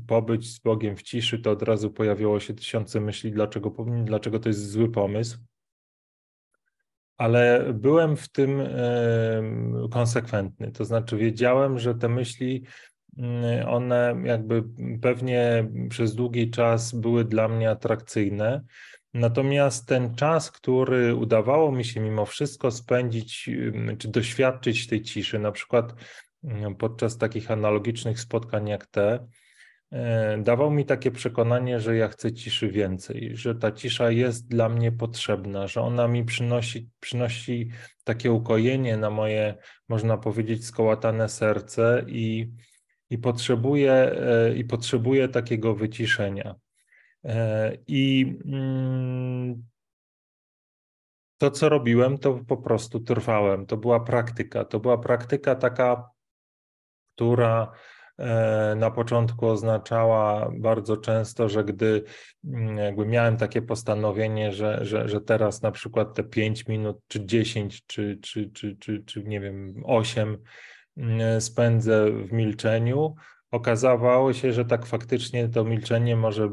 pobyć 0.06 0.54
z 0.54 0.58
Bogiem 0.58 0.96
w 0.96 1.02
ciszy, 1.02 1.38
to 1.38 1.50
od 1.50 1.62
razu 1.62 1.90
pojawiło 1.90 2.40
się 2.40 2.54
tysiące 2.54 3.00
myśli, 3.00 3.32
dlaczego, 3.32 3.74
dlaczego 4.04 4.38
to 4.38 4.48
jest 4.48 4.70
zły 4.70 4.90
pomysł. 4.90 5.38
Ale 7.16 7.72
byłem 7.74 8.16
w 8.16 8.28
tym 8.28 8.62
konsekwentny, 9.90 10.72
to 10.72 10.84
znaczy 10.84 11.16
wiedziałem, 11.16 11.78
że 11.78 11.94
te 11.94 12.08
myśli, 12.08 12.64
mm, 13.18 13.68
one 13.68 14.14
jakby 14.24 14.64
pewnie 15.02 15.70
przez 15.90 16.14
długi 16.14 16.50
czas 16.50 16.94
były 16.94 17.24
dla 17.24 17.48
mnie 17.48 17.70
atrakcyjne 17.70 18.64
Natomiast 19.14 19.88
ten 19.88 20.14
czas, 20.14 20.50
który 20.50 21.14
udawało 21.14 21.72
mi 21.72 21.84
się 21.84 22.00
mimo 22.00 22.26
wszystko 22.26 22.70
spędzić, 22.70 23.50
czy 23.98 24.08
doświadczyć 24.08 24.86
tej 24.86 25.02
ciszy, 25.02 25.38
na 25.38 25.52
przykład 25.52 25.94
podczas 26.78 27.18
takich 27.18 27.50
analogicznych 27.50 28.20
spotkań 28.20 28.68
jak 28.68 28.86
te, 28.86 29.26
e, 29.92 30.38
dawał 30.38 30.70
mi 30.70 30.84
takie 30.84 31.10
przekonanie, 31.10 31.80
że 31.80 31.96
ja 31.96 32.08
chcę 32.08 32.32
ciszy 32.32 32.68
więcej, 32.68 33.30
że 33.36 33.54
ta 33.54 33.72
cisza 33.72 34.10
jest 34.10 34.48
dla 34.48 34.68
mnie 34.68 34.92
potrzebna, 34.92 35.66
że 35.66 35.80
ona 35.80 36.08
mi 36.08 36.24
przynosi, 36.24 36.90
przynosi 37.00 37.70
takie 38.04 38.32
ukojenie 38.32 38.96
na 38.96 39.10
moje, 39.10 39.54
można 39.88 40.18
powiedzieć, 40.18 40.64
skołatane 40.66 41.28
serce 41.28 42.04
i, 42.08 42.50
i, 43.10 43.18
potrzebuję, 43.18 43.92
e, 43.92 44.54
i 44.56 44.64
potrzebuję 44.64 45.28
takiego 45.28 45.74
wyciszenia. 45.74 46.63
I 47.86 48.36
mm, 48.44 49.64
to, 51.38 51.50
co 51.50 51.68
robiłem, 51.68 52.18
to 52.18 52.40
po 52.48 52.56
prostu 52.56 53.00
trwałem. 53.00 53.66
To 53.66 53.76
była 53.76 54.00
praktyka. 54.00 54.64
To 54.64 54.80
była 54.80 54.98
praktyka 54.98 55.54
taka, 55.54 56.10
która 57.14 57.72
e, 58.18 58.74
na 58.78 58.90
początku 58.90 59.46
oznaczała 59.46 60.50
bardzo 60.58 60.96
często, 60.96 61.48
że 61.48 61.64
gdy 61.64 62.04
mm, 62.44 62.76
jakby 62.76 63.06
miałem 63.06 63.36
takie 63.36 63.62
postanowienie, 63.62 64.52
że, 64.52 64.84
że, 64.84 65.08
że 65.08 65.20
teraz 65.20 65.62
na 65.62 65.70
przykład 65.70 66.14
te 66.14 66.24
5 66.24 66.66
minut, 66.66 66.98
czy 67.08 67.26
10, 67.26 67.86
czy, 67.86 68.18
czy, 68.22 68.50
czy, 68.50 68.76
czy, 68.76 69.02
czy 69.06 69.24
nie 69.24 69.40
wiem, 69.40 69.82
8 69.84 70.38
mm, 70.96 71.40
spędzę 71.40 72.10
w 72.10 72.32
milczeniu, 72.32 73.14
okazało 73.54 74.32
się, 74.32 74.52
że 74.52 74.64
tak 74.64 74.86
faktycznie 74.86 75.48
to 75.48 75.64
milczenie 75.64 76.16
może 76.16 76.50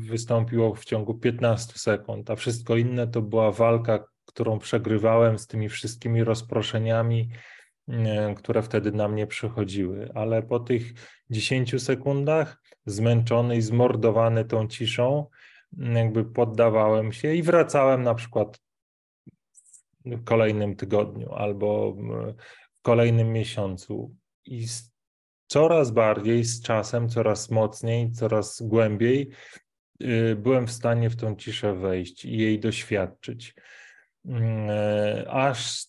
wystąpiło 0.00 0.74
w 0.74 0.84
ciągu 0.84 1.14
15 1.14 1.72
sekund, 1.78 2.30
a 2.30 2.36
wszystko 2.36 2.76
inne 2.76 3.06
to 3.08 3.22
była 3.22 3.52
walka, 3.52 4.04
którą 4.24 4.58
przegrywałem 4.58 5.38
z 5.38 5.46
tymi 5.46 5.68
wszystkimi 5.68 6.24
rozproszeniami, 6.24 7.28
które 8.36 8.62
wtedy 8.62 8.92
na 8.92 9.08
mnie 9.08 9.26
przychodziły. 9.26 10.10
Ale 10.14 10.42
po 10.42 10.60
tych 10.60 10.92
10 11.30 11.82
sekundach, 11.82 12.62
zmęczony 12.86 13.56
i 13.56 13.62
zmordowany 13.62 14.44
tą 14.44 14.68
ciszą, 14.68 15.26
jakby 15.72 16.24
poddawałem 16.24 17.12
się 17.12 17.34
i 17.34 17.42
wracałem 17.42 18.02
na 18.02 18.14
przykład 18.14 18.60
w 20.04 20.24
kolejnym 20.24 20.76
tygodniu 20.76 21.34
albo 21.34 21.92
w 21.92 22.82
kolejnym 22.82 23.32
miesiącu. 23.32 24.14
I 24.44 24.66
coraz 25.50 25.90
bardziej 25.90 26.44
z 26.44 26.62
czasem, 26.62 27.08
coraz 27.08 27.50
mocniej, 27.50 28.12
coraz 28.12 28.62
głębiej 28.62 29.30
y, 30.02 30.36
byłem 30.36 30.66
w 30.66 30.72
stanie 30.72 31.10
w 31.10 31.16
tą 31.16 31.36
ciszę 31.36 31.74
wejść 31.74 32.24
i 32.24 32.38
jej 32.38 32.60
doświadczyć. 32.60 33.54
Mm, 34.24 34.70
e, 34.70 35.30
aż 35.30 35.86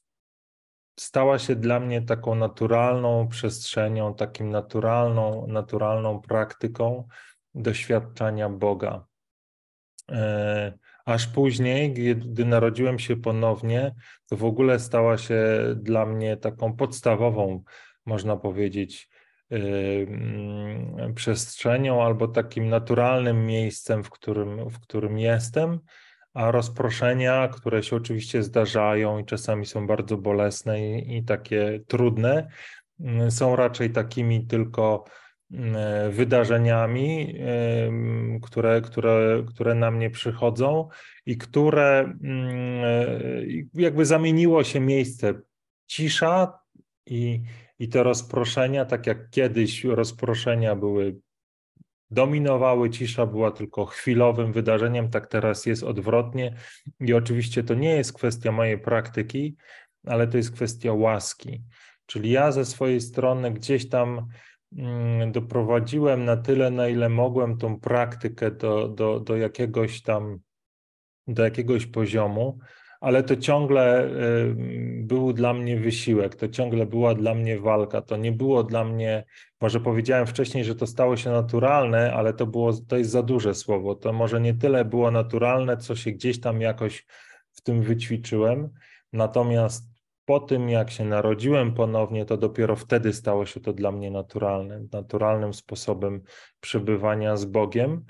stała 0.99 1.39
się 1.39 1.55
dla 1.55 1.79
mnie 1.79 2.01
taką 2.01 2.35
naturalną 2.35 3.27
przestrzenią, 3.27 4.15
takim 4.15 4.49
naturalną, 4.49 5.47
naturalną 5.47 6.21
praktyką 6.21 7.07
doświadczania 7.55 8.49
Boga. 8.49 9.05
E, 10.11 10.73
aż 11.05 11.27
później, 11.27 11.93
gdy 11.93 12.45
narodziłem 12.45 12.99
się 12.99 13.15
ponownie, 13.15 13.95
to 14.29 14.37
w 14.37 14.45
ogóle 14.45 14.79
stała 14.79 15.17
się 15.17 15.43
dla 15.75 16.05
mnie 16.05 16.37
taką 16.37 16.75
podstawową, 16.75 17.63
można 18.05 18.37
powiedzieć, 18.37 19.09
przestrzenią 21.15 22.03
albo 22.03 22.27
takim 22.27 22.69
naturalnym 22.69 23.45
miejscem, 23.45 24.03
w 24.03 24.09
którym, 24.09 24.69
w 24.69 24.79
którym 24.79 25.19
jestem, 25.19 25.79
a 26.33 26.51
rozproszenia, 26.51 27.47
które 27.47 27.83
się 27.83 27.95
oczywiście 27.95 28.43
zdarzają 28.43 29.19
i 29.19 29.25
czasami 29.25 29.65
są 29.65 29.87
bardzo 29.87 30.17
bolesne 30.17 30.87
i, 30.89 31.17
i 31.17 31.23
takie 31.23 31.79
trudne, 31.87 32.47
są 33.29 33.55
raczej 33.55 33.89
takimi 33.89 34.47
tylko 34.47 35.05
wydarzeniami, 36.09 37.35
które, 38.41 38.81
które, 38.81 39.43
które 39.47 39.75
na 39.75 39.91
mnie 39.91 40.09
przychodzą 40.09 40.89
i 41.25 41.37
które 41.37 42.13
jakby 43.73 44.05
zamieniło 44.05 44.63
się 44.63 44.79
miejsce. 44.79 45.33
Cisza 45.87 46.59
i, 47.05 47.41
i 47.81 47.89
te 47.89 48.03
rozproszenia, 48.03 48.85
tak 48.85 49.07
jak 49.07 49.29
kiedyś 49.29 49.83
rozproszenia 49.83 50.75
były, 50.75 51.15
dominowały, 52.11 52.89
cisza 52.89 53.25
była 53.25 53.51
tylko 53.51 53.85
chwilowym 53.85 54.53
wydarzeniem, 54.53 55.09
tak 55.09 55.27
teraz 55.27 55.65
jest 55.65 55.83
odwrotnie. 55.83 56.55
I 56.99 57.13
oczywiście 57.13 57.63
to 57.63 57.73
nie 57.73 57.95
jest 57.95 58.13
kwestia 58.13 58.51
mojej 58.51 58.79
praktyki, 58.79 59.55
ale 60.05 60.27
to 60.27 60.37
jest 60.37 60.51
kwestia 60.51 60.93
łaski. 60.93 61.63
Czyli 62.05 62.31
ja 62.31 62.51
ze 62.51 62.65
swojej 62.65 63.01
strony 63.01 63.51
gdzieś 63.51 63.89
tam 63.89 64.27
mm, 64.77 65.31
doprowadziłem 65.31 66.25
na 66.25 66.37
tyle, 66.37 66.71
na 66.71 66.87
ile 66.87 67.09
mogłem 67.09 67.57
tą 67.57 67.79
praktykę 67.79 68.51
do, 68.51 68.87
do, 68.87 69.19
do 69.19 69.37
jakiegoś 69.37 70.01
tam, 70.01 70.39
do 71.27 71.43
jakiegoś 71.43 71.85
poziomu, 71.85 72.59
ale 73.01 73.23
to 73.23 73.35
ciągle 73.35 74.05
y, 74.05 74.53
był 75.03 75.33
dla 75.33 75.53
mnie 75.53 75.77
wysiłek, 75.77 76.35
to 76.35 76.47
ciągle 76.47 76.85
była 76.85 77.15
dla 77.15 77.35
mnie 77.35 77.59
walka. 77.59 78.01
To 78.01 78.17
nie 78.17 78.31
było 78.31 78.63
dla 78.63 78.83
mnie, 78.83 79.25
może 79.61 79.79
powiedziałem 79.79 80.27
wcześniej, 80.27 80.63
że 80.63 80.75
to 80.75 80.87
stało 80.87 81.17
się 81.17 81.29
naturalne, 81.29 82.13
ale 82.13 82.33
to 82.33 82.45
było, 82.47 82.73
to 82.73 82.97
jest 82.97 83.11
za 83.11 83.23
duże 83.23 83.55
słowo. 83.55 83.95
To 83.95 84.13
może 84.13 84.41
nie 84.41 84.53
tyle 84.53 84.85
było 84.85 85.11
naturalne, 85.11 85.77
co 85.77 85.95
się 85.95 86.11
gdzieś 86.11 86.39
tam 86.39 86.61
jakoś 86.61 87.05
w 87.51 87.61
tym 87.61 87.81
wyćwiczyłem. 87.81 88.69
Natomiast 89.13 89.91
po 90.25 90.39
tym, 90.39 90.69
jak 90.69 90.91
się 90.91 91.05
narodziłem 91.05 91.73
ponownie, 91.73 92.25
to 92.25 92.37
dopiero 92.37 92.75
wtedy 92.75 93.13
stało 93.13 93.45
się 93.45 93.59
to 93.59 93.73
dla 93.73 93.91
mnie 93.91 94.11
naturalne, 94.11 94.83
naturalnym 94.93 95.53
sposobem 95.53 96.21
przebywania 96.59 97.37
z 97.37 97.45
Bogiem. 97.45 98.05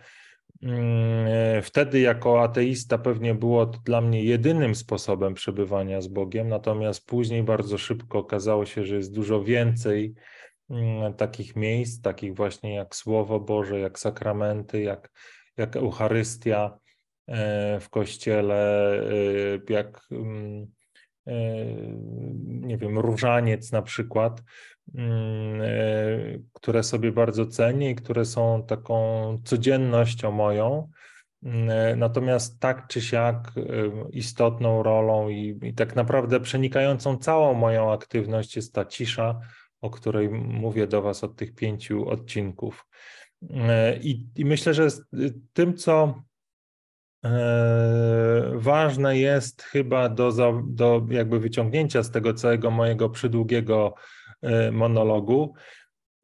Mm, 0.64 1.28
e, 1.28 1.62
wtedy 1.62 2.00
jako 2.00 2.44
ateista 2.44 2.98
pewnie 2.98 3.36
było 3.36 3.66
to 3.66 3.80
dla 3.86 4.02
mnie 4.02 4.24
jedynym 4.24 4.76
sposobem 4.76 5.34
przebywania 5.34 6.02
z 6.02 6.08
Bogiem, 6.08 6.48
natomiast 6.48 7.06
później 7.06 7.44
bardzo 7.44 7.78
szybko 7.78 8.20
okazało 8.20 8.66
się, 8.66 8.86
że 8.86 8.96
jest 8.96 9.14
dużo 9.14 9.44
więcej 9.44 10.14
mm, 10.70 11.14
takich 11.14 11.56
miejsc, 11.56 12.02
takich 12.02 12.36
właśnie 12.36 12.76
jak 12.76 12.96
Słowo 12.96 13.40
Boże, 13.40 13.80
jak 13.80 14.00
sakramenty, 14.00 14.82
jak, 14.82 15.12
jak 15.58 15.76
Eucharystia 15.76 16.78
e, 17.28 17.80
w 17.80 17.90
kościele, 17.90 18.92
e, 19.70 19.74
jak 19.74 20.02
mm, 20.12 20.68
nie 22.44 22.78
wiem, 22.78 23.00
różaniec 23.00 23.72
na 23.72 23.82
przykład, 23.82 24.42
Mm, 24.96 25.62
e, 25.62 26.40
które 26.54 26.84
sobie 26.84 27.12
bardzo 27.12 27.46
cenię 27.46 27.92
i 27.92 27.96
które 27.96 28.26
są 28.26 28.64
taką 28.68 29.38
codziennością 29.44 30.32
moją. 30.32 30.90
Mm, 31.44 31.70
e, 31.70 31.96
natomiast 31.96 32.60
tak 32.60 32.88
czy 32.88 33.02
siak 33.02 33.52
e, 33.58 33.62
istotną 34.12 34.84
rolą 34.84 35.30
i, 35.30 35.60
i, 35.64 35.74
tak 35.74 35.96
naprawdę 35.96 36.40
przenikającą 36.40 37.18
całą 37.18 37.54
moją 37.54 37.92
aktywność 37.92 38.56
jest 38.56 38.74
ta 38.74 38.86
cisza, 38.86 39.40
o 39.82 39.90
której 39.90 40.30
mówię 40.30 40.88
do 40.88 41.02
Was 41.02 41.24
od 41.24 41.36
tych 41.36 41.56
pięciu 41.56 42.10
odcinków. 42.10 42.86
I, 44.02 44.28
i 44.36 44.46
myślę, 44.46 44.74
że 44.74 44.88
tym, 45.54 45.78
co 45.78 46.24
ważne 48.54 49.18
jest 49.18 49.62
chyba 49.62 50.10
do, 50.10 50.32
do 50.68 51.06
jakby 51.10 51.40
wyciągnięcia 51.40 52.04
z 52.04 52.12
tego 52.12 52.34
całego 52.34 52.72
mojego 52.72 53.10
przydługiego 53.10 53.94
E, 54.42 54.72
monologu, 54.72 55.54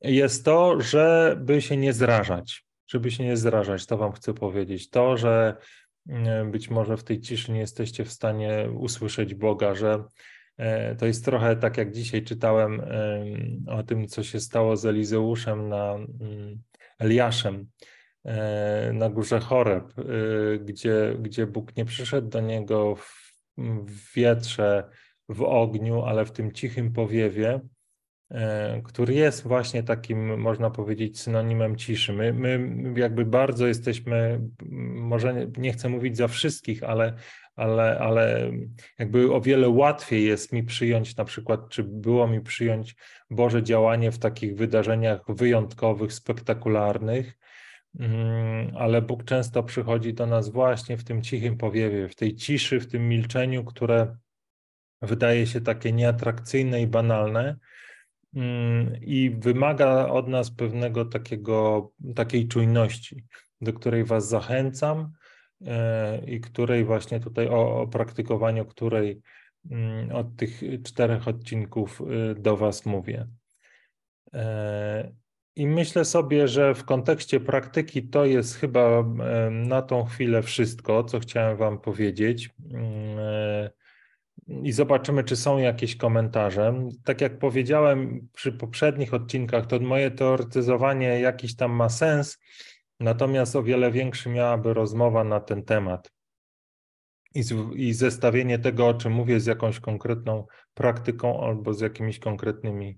jest 0.01 0.45
to, 0.45 0.81
żeby 0.81 1.62
się 1.62 1.77
nie 1.77 1.93
zrażać. 1.93 2.65
Żeby 2.88 3.12
się 3.12 3.23
nie 3.23 3.38
zrażać, 3.38 3.86
to 3.86 3.97
Wam 3.97 4.12
chcę 4.12 4.33
powiedzieć. 4.33 4.89
To, 4.89 5.17
że 5.17 5.57
e, 6.10 6.45
być 6.45 6.69
może 6.69 6.97
w 6.97 7.03
tej 7.03 7.21
ciszy 7.21 7.51
nie 7.51 7.60
jesteście 7.60 8.05
w 8.05 8.12
stanie 8.12 8.69
usłyszeć 8.77 9.36
Boga, 9.36 9.75
że 9.75 10.03
e, 10.57 10.95
to 10.95 11.05
jest 11.05 11.25
trochę 11.25 11.55
tak, 11.55 11.77
jak 11.77 11.91
dzisiaj 11.91 12.23
czytałem 12.23 12.81
o 13.67 13.83
tym, 13.83 14.07
co 14.07 14.23
się 14.23 14.39
stało 14.39 14.77
z 14.77 14.86
Elizeuszem 14.86 15.69
na 15.69 15.93
mm, 15.93 16.62
Eliaszem 16.99 17.67
na 18.94 19.10
górze 19.10 19.40
Choreb, 19.40 19.94
gdzie, 20.60 21.16
gdzie 21.20 21.48
Bóg 21.48 21.76
nie 21.78 21.86
przyszedł 21.86 22.30
do 22.30 22.42
niego 22.42 22.96
w, 22.96 23.34
w 23.58 24.13
wietrze, 24.13 24.90
w 25.30 25.42
ogniu, 25.42 26.04
ale 26.04 26.26
w 26.26 26.32
tym 26.32 26.52
cichym 26.52 26.94
powiewie, 26.94 27.62
E, 28.32 28.82
który 28.84 29.13
jest 29.13 29.44
właśnie 29.44 29.84
takim, 29.84 30.40
można 30.40 30.70
powiedzieć, 30.70 31.20
synonimem 31.20 31.76
ciszy. 31.76 32.13
My, 32.13 32.34
my 32.34 32.60
jakby 33.00 33.26
bardzo 33.26 33.68
jesteśmy, 33.68 34.42
może 34.96 35.48
nie 35.58 35.74
chcę 35.74 35.90
mówić 35.90 36.18
za 36.18 36.28
wszystkich, 36.28 36.84
ale, 36.84 37.13
ale, 37.56 38.00
ale 38.00 38.52
jakby 39.00 39.34
o 39.34 39.42
wiele 39.42 39.70
łatwiej 39.70 40.26
jest 40.26 40.54
mi 40.54 40.63
przyjąć 40.63 41.16
na 41.16 41.26
przykład, 41.26 41.70
czy 41.70 41.84
było 41.84 42.28
mi 42.28 42.42
przyjąć 42.42 42.96
Boże 43.30 43.63
działanie 43.63 44.12
w 44.12 44.20
takich 44.20 44.56
wydarzeniach 44.56 45.22
wyjątkowych, 45.30 46.13
spektakularnych, 46.13 47.38
ale 48.75 49.01
Bóg 49.01 49.23
często 49.23 49.63
przychodzi 49.63 50.13
do 50.13 50.25
nas 50.25 50.49
właśnie 50.49 50.97
w 50.97 51.03
tym 51.03 51.21
cichym 51.21 51.57
powiewie, 51.57 52.10
w 52.10 52.15
tej 52.15 52.36
ciszy, 52.36 52.79
w 52.79 52.88
tym 52.88 53.10
milczeniu, 53.10 53.63
które 53.63 54.17
wydaje 55.01 55.47
się 55.47 55.62
takie 55.62 55.91
nieatrakcyjne 55.91 56.81
i 56.81 56.88
banalne, 56.88 57.57
Mm, 58.38 58.95
i 59.01 59.29
wymaga 59.29 60.07
od 60.07 60.27
nas 60.27 60.51
pewnego 60.51 61.05
takiego, 61.05 61.91
takiej 62.15 62.47
czujności, 62.47 63.23
do 63.62 63.73
której 63.73 64.03
Was 64.03 64.29
zachęcam 64.29 65.12
e, 65.65 66.25
i 66.25 66.41
której 66.41 66.86
właśnie 66.86 67.19
tutaj 67.19 67.47
o, 67.47 67.81
o 67.81 67.88
praktykowaniu 67.88 68.65
której 68.65 69.21
mm, 69.71 70.15
od 70.15 70.36
tych 70.36 70.62
czterech 70.83 71.27
odcinków 71.27 72.01
y, 72.01 72.36
do 72.36 72.57
Was 72.57 72.86
mówię. 72.86 73.27
I 75.58 75.67
myślę 75.67 76.06
sobie, 76.06 76.48
że 76.48 76.76
w 76.76 76.86
kontekście 76.86 77.39
praktyki 77.39 78.08
to 78.08 78.26
jest 78.26 78.56
chyba 78.56 79.04
na 79.52 79.82
tą 79.82 80.06
chwilę 80.06 80.41
wszystko, 80.43 81.04
co 81.04 81.20
chciałem 81.20 81.58
Wam 81.58 81.80
powiedzieć. 81.80 82.50
Mm, 82.74 83.20
e, 83.20 83.70
i 84.63 84.72
zobaczymy, 84.72 85.24
czy 85.24 85.36
są 85.36 85.58
jakieś 85.58 85.96
komentarze. 85.96 86.89
Tak 87.04 87.22
jak 87.22 87.39
powiedziałem 87.39 88.28
przy 88.34 88.52
poprzednich 88.52 89.13
odcinkach, 89.13 89.65
to 89.65 89.80
moje 89.80 90.12
teoretyzowanie 90.12 91.20
jakiś 91.20 91.56
tam 91.56 91.72
ma 91.72 91.89
sens, 91.89 92.39
natomiast 93.00 93.56
o 93.56 93.63
wiele 93.63 93.91
większy 93.91 94.30
miałaby 94.30 94.74
rozmowa 94.74 95.24
na 95.24 95.39
ten 95.39 95.63
temat. 95.63 96.12
I, 97.36 97.43
z, 97.43 97.54
I 97.76 97.93
zestawienie 97.93 98.60
tego, 98.60 98.88
o 98.88 98.93
czym 98.93 99.13
mówię, 99.13 99.39
z 99.39 99.46
jakąś 99.46 99.80
konkretną 99.80 100.46
praktyką 100.74 101.43
albo 101.43 101.74
z 101.74 101.82
jakimiś 101.82 102.20
konkretnymi 102.20 102.98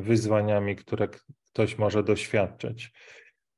wyzwaniami, 0.00 0.76
które 0.76 1.08
ktoś 1.52 1.78
może 1.78 2.02
doświadczyć. 2.02 2.92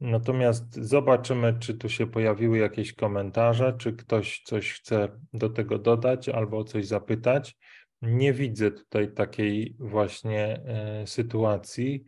Natomiast 0.01 0.75
zobaczymy, 0.75 1.57
czy 1.61 1.75
tu 1.75 1.89
się 1.89 2.07
pojawiły 2.07 2.59
jakieś 2.59 2.93
komentarze, 2.93 3.75
czy 3.79 3.93
ktoś 3.93 4.43
coś 4.45 4.73
chce 4.73 5.09
do 5.33 5.51
tego 5.51 5.79
dodać 5.79 6.29
albo 6.29 6.65
coś 6.65 6.87
zapytać. 6.87 7.57
Nie 8.03 8.33
widzę 8.33 8.71
tutaj 8.71 9.13
takiej 9.13 9.77
właśnie 9.79 10.61
e, 10.65 11.07
sytuacji. 11.07 12.05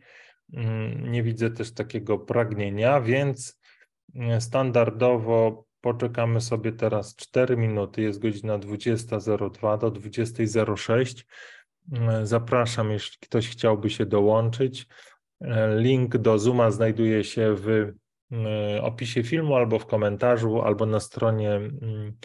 Mm, 0.53 1.11
nie 1.11 1.23
widzę 1.23 1.51
też 1.51 1.73
takiego 1.73 2.19
pragnienia, 2.19 3.01
więc 3.01 3.61
e, 4.15 4.41
standardowo 4.41 5.65
poczekamy 5.81 6.41
sobie 6.41 6.71
teraz 6.71 7.15
4 7.15 7.57
minuty. 7.57 8.01
Jest 8.01 8.21
godzina 8.21 8.59
20.02 8.59 9.77
do 9.77 9.91
20.06. 9.91 11.23
E, 11.93 12.25
zapraszam, 12.25 12.91
jeśli 12.91 13.17
ktoś 13.21 13.49
chciałby 13.49 13.89
się 13.89 14.05
dołączyć. 14.05 14.87
Link 15.75 16.17
do 16.17 16.39
Zooma 16.39 16.71
znajduje 16.71 17.23
się 17.23 17.55
w 17.55 17.69
e, 18.31 18.81
opisie 18.81 19.23
filmu 19.23 19.55
albo 19.55 19.79
w 19.79 19.85
komentarzu, 19.85 20.61
albo 20.61 20.85
na 20.85 20.99
stronie 20.99 21.51
mm, 21.51 22.17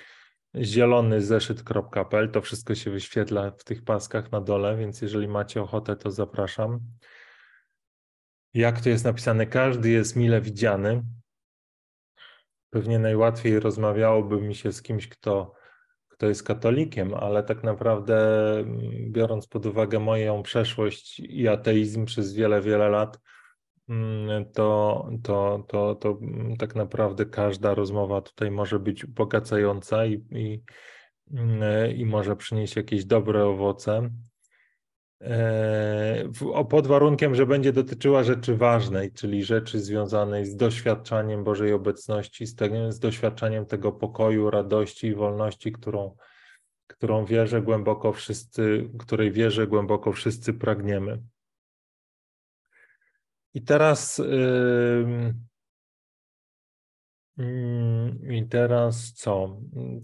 zielonyzeszyt.pl. 0.57 2.31
To 2.31 2.41
wszystko 2.41 2.75
się 2.75 2.91
wyświetla 2.91 3.51
w 3.51 3.65
tych 3.65 3.85
paskach 3.85 4.33
na 4.33 4.41
dole, 4.41 4.77
więc 4.77 5.03
jeżeli 5.03 5.29
macie 5.29 5.63
ochotę, 5.63 5.97
to 5.97 6.11
zapraszam. 6.11 6.81
Jak 8.55 8.81
to 8.81 8.89
jest 8.89 9.05
napisane, 9.05 9.47
każdy 9.47 9.91
jest 9.91 10.17
mile 10.17 10.41
widziany. 10.41 11.03
Pewnie 12.71 12.99
najłatwiej 12.99 13.61
rozmawiałoby 13.61 14.41
mi 14.41 14.55
się 14.55 14.73
z 14.73 14.83
kimś, 14.83 15.09
kto 15.09 15.55
kto 16.17 16.29
jest 16.29 16.43
katolikiem, 16.43 17.15
ale 17.15 17.43
tak 17.43 17.63
naprawdę 17.65 18.19
mm, 18.59 19.13
biorąc 19.13 19.47
pod 19.47 19.67
uwagę 19.67 19.99
moją 19.99 20.43
przeszłość 20.43 21.21
i 21.21 21.49
ateizm 21.49 22.05
przez 22.05 22.35
wiele, 22.35 22.63
wiele 22.63 22.89
lat, 22.89 23.21
mm, 23.89 24.53
to, 24.53 25.09
to, 25.23 25.65
to, 25.69 25.95
to 25.95 26.19
mm, 26.23 26.57
tak 26.57 26.75
naprawdę 26.75 27.27
każda 27.27 27.75
rozmowa 27.75 28.21
tutaj 28.21 28.51
może 28.51 28.79
być 28.79 29.05
ubogacająca 29.05 30.07
i, 30.07 30.25
i, 30.31 30.63
i 31.97 32.07
może 32.07 32.37
przynieść 32.37 32.77
jakieś 32.77 33.05
dobre 33.05 33.45
owoce. 33.45 34.11
E, 35.21 36.29
pod 36.71 36.87
warunkiem, 36.87 37.35
że 37.35 37.47
będzie 37.47 37.73
dotyczyła 37.73 38.23
rzeczy 38.23 38.57
ważnej, 38.57 39.13
czyli 39.13 39.45
rzeczy 39.45 39.81
związanej 39.81 40.47
z 40.47 40.57
doświadczaniem 40.57 41.45
Bożej 41.45 41.73
obecności, 41.73 42.47
z, 42.47 42.55
tego, 42.55 42.93
z 42.93 42.99
doświadczaniem 42.99 43.67
tego 43.67 43.93
pokoju, 43.93 44.51
radości 44.51 45.07
i 45.07 45.15
wolności, 45.15 45.73
którą, 45.73 46.17
którą 46.87 47.25
wierzę 47.25 47.63
głęboko 47.63 48.13
wszyscy, 48.13 48.91
której 48.99 49.33
wierzę 49.33 49.67
głęboko 49.67 50.13
wszyscy 50.13 50.55
pragniemy. 50.55 51.23
I 53.55 53.63
teraz 53.63 54.19
yy, 54.19 55.35
I 57.39 58.47
teraz 58.51 59.13
co? 59.13 59.61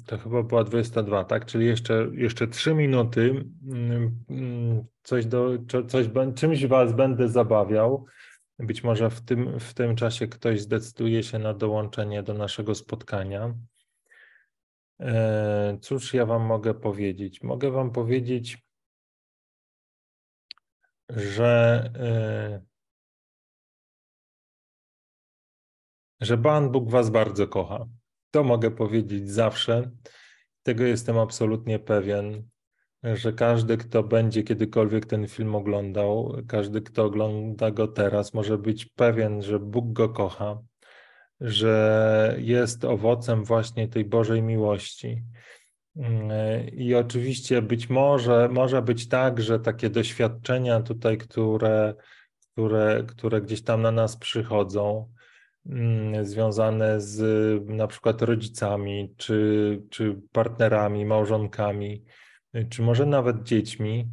To 0.07 0.19
chyba 0.19 0.43
była 0.43 0.65
22, 0.65 1.25
tak? 1.25 1.47
Czyli 1.47 1.67
jeszcze, 1.67 2.09
jeszcze 2.13 2.49
3 2.49 2.75
minuty. 2.75 3.45
Mm, 3.73 4.85
coś 5.03 5.27
do, 5.27 5.51
coś, 5.89 6.07
czymś 6.35 6.67
Was 6.67 6.93
będę 6.93 7.29
zabawiał. 7.29 8.07
Być 8.59 8.85
może 8.85 9.11
w 9.11 9.21
tym, 9.21 9.61
w 9.61 9.75
tym 9.75 9.97
czasie 9.97 10.29
ktoś 10.29 10.61
zdecyduje 10.61 11.23
się 11.23 11.39
na 11.39 11.55
dołączenie 11.55 12.23
do 12.23 12.35
naszego 12.35 12.75
spotkania. 12.75 13.55
E, 15.01 15.79
cóż 15.81 16.15
ja 16.15 16.27
Wam 16.27 16.43
mogę 16.43 16.75
powiedzieć? 16.75 17.43
Mogę 17.43 17.71
Wam 17.71 17.91
powiedzieć, 17.91 18.59
że 21.09 21.91
że 26.23 26.39
Pan 26.39 26.71
Bóg 26.71 26.91
Was 26.91 27.11
bardzo 27.11 27.49
kocha. 27.49 27.87
To 28.31 28.45
mogę 28.45 28.71
powiedzieć 28.71 29.31
zawsze. 29.31 29.91
Tego 30.63 30.85
jestem 30.85 31.19
absolutnie 31.19 31.79
pewien, 31.79 32.49
że 33.03 33.33
każdy, 33.33 33.77
kto 33.77 34.03
będzie 34.03 34.43
kiedykolwiek 34.43 35.07
ten 35.07 35.29
film 35.29 35.55
oglądał, 35.55 36.37
każdy, 36.49 36.83
kto 36.83 37.05
ogląda 37.05 37.71
go 37.71 37.89
teraz, 37.89 38.35
może 38.35 38.59
być 38.59 38.87
pewien, 38.87 39.43
że 39.43 39.59
Bóg 39.59 39.93
go 39.93 40.09
kocha, 40.09 40.59
że 41.41 42.37
jest 42.39 42.85
owocem 42.85 43.45
właśnie 43.45 43.89
tej 43.89 44.05
Bożej 44.05 44.43
miłości. 44.43 45.23
I 46.73 46.95
oczywiście 46.95 47.63
być 47.63 47.91
może 47.91 48.49
może 48.53 48.83
być 48.83 49.09
tak, 49.09 49.41
że 49.41 49.61
takie 49.61 49.91
doświadczenia 49.91 50.81
tutaj, 50.81 51.19
które, 51.19 51.95
które, 52.41 53.05
które 53.07 53.41
gdzieś 53.41 53.63
tam 53.63 53.83
na 53.83 53.91
nas 53.91 54.17
przychodzą, 54.17 55.13
związane 56.23 57.01
z 57.01 57.21
na 57.69 57.87
przykład 57.87 58.23
rodzicami, 58.23 59.15
czy, 59.17 59.83
czy 59.91 60.21
partnerami, 60.33 61.05
małżonkami, 61.05 62.05
czy 62.71 62.83
może 62.83 63.07
nawet 63.07 63.43
dziećmi, 63.43 64.11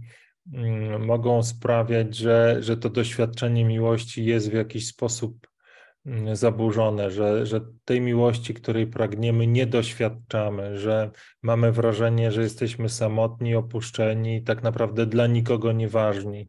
mm, 0.54 1.06
mogą 1.06 1.44
sprawiać, 1.44 2.16
że, 2.16 2.58
że 2.60 2.78
to 2.78 2.90
doświadczenie 2.90 3.66
miłości 3.66 4.26
jest 4.26 4.50
w 4.50 4.54
jakiś 4.54 4.88
sposób 4.88 5.48
mm, 6.06 6.36
zaburzone, 6.36 7.12
że, 7.12 7.46
że 7.46 7.62
tej 7.86 8.02
miłości, 8.02 8.54
której 8.54 8.88
pragniemy, 8.88 9.48
nie 9.48 9.66
doświadczamy, 9.66 10.78
że 10.78 11.12
mamy 11.42 11.72
wrażenie, 11.72 12.32
że 12.32 12.42
jesteśmy 12.42 12.90
samotni, 12.90 13.56
opuszczeni, 13.56 14.44
tak 14.44 14.64
naprawdę 14.64 15.06
dla 15.06 15.28
nikogo 15.28 15.72
nieważni. 15.72 16.48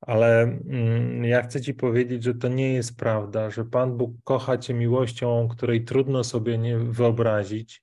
Ale 0.00 0.42
mm, 0.42 1.24
ja 1.24 1.42
chcę 1.42 1.60
Ci 1.60 1.74
powiedzieć, 1.74 2.24
że 2.24 2.34
to 2.34 2.48
nie 2.48 2.74
jest 2.74 2.96
prawda, 2.96 3.50
że 3.50 3.64
Pan 3.64 3.96
Bóg 3.96 4.12
kocha 4.24 4.58
Cię 4.58 4.74
miłością, 4.74 5.48
której 5.48 5.84
trudno 5.84 6.24
sobie 6.24 6.58
nie 6.58 6.78
wyobrazić. 6.78 7.82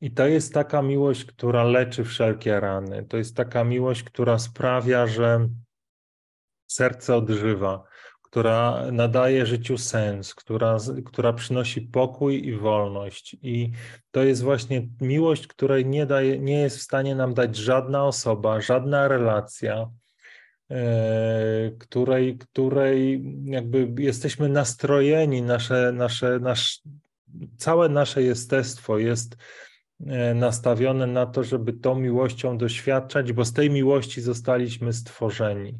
I 0.00 0.10
to 0.10 0.26
jest 0.26 0.54
taka 0.54 0.82
miłość, 0.82 1.24
która 1.24 1.64
leczy 1.64 2.04
wszelkie 2.04 2.60
rany. 2.60 3.06
To 3.08 3.16
jest 3.16 3.36
taka 3.36 3.64
miłość, 3.64 4.02
która 4.02 4.38
sprawia, 4.38 5.06
że 5.06 5.48
serce 6.66 7.16
odżywa, 7.16 7.84
która 8.22 8.90
nadaje 8.92 9.46
życiu 9.46 9.78
sens, 9.78 10.34
która, 10.34 10.76
która 11.04 11.32
przynosi 11.32 11.80
pokój 11.80 12.46
i 12.46 12.56
wolność. 12.56 13.36
I 13.42 13.70
to 14.10 14.22
jest 14.22 14.42
właśnie 14.42 14.88
miłość, 15.00 15.46
której 15.46 15.86
nie, 15.86 16.06
daje, 16.06 16.38
nie 16.38 16.60
jest 16.60 16.78
w 16.78 16.82
stanie 16.82 17.14
nam 17.14 17.34
dać 17.34 17.56
żadna 17.56 18.04
osoba, 18.04 18.60
żadna 18.60 19.08
relacja 19.08 19.90
której, 21.78 22.38
której 22.38 23.22
jakby 23.44 24.02
jesteśmy 24.02 24.48
nastrojeni, 24.48 25.42
nasze, 25.42 25.92
nasze, 25.92 26.38
nasz, 26.40 26.80
całe 27.56 27.88
nasze 27.88 28.22
jestestwo 28.22 28.98
jest 28.98 29.36
e, 30.06 30.34
nastawione 30.34 31.06
na 31.06 31.26
to, 31.26 31.44
żeby 31.44 31.72
tą 31.72 31.94
miłością 31.94 32.58
doświadczać, 32.58 33.32
bo 33.32 33.44
z 33.44 33.52
tej 33.52 33.70
miłości 33.70 34.20
zostaliśmy 34.20 34.92
stworzeni. 34.92 35.78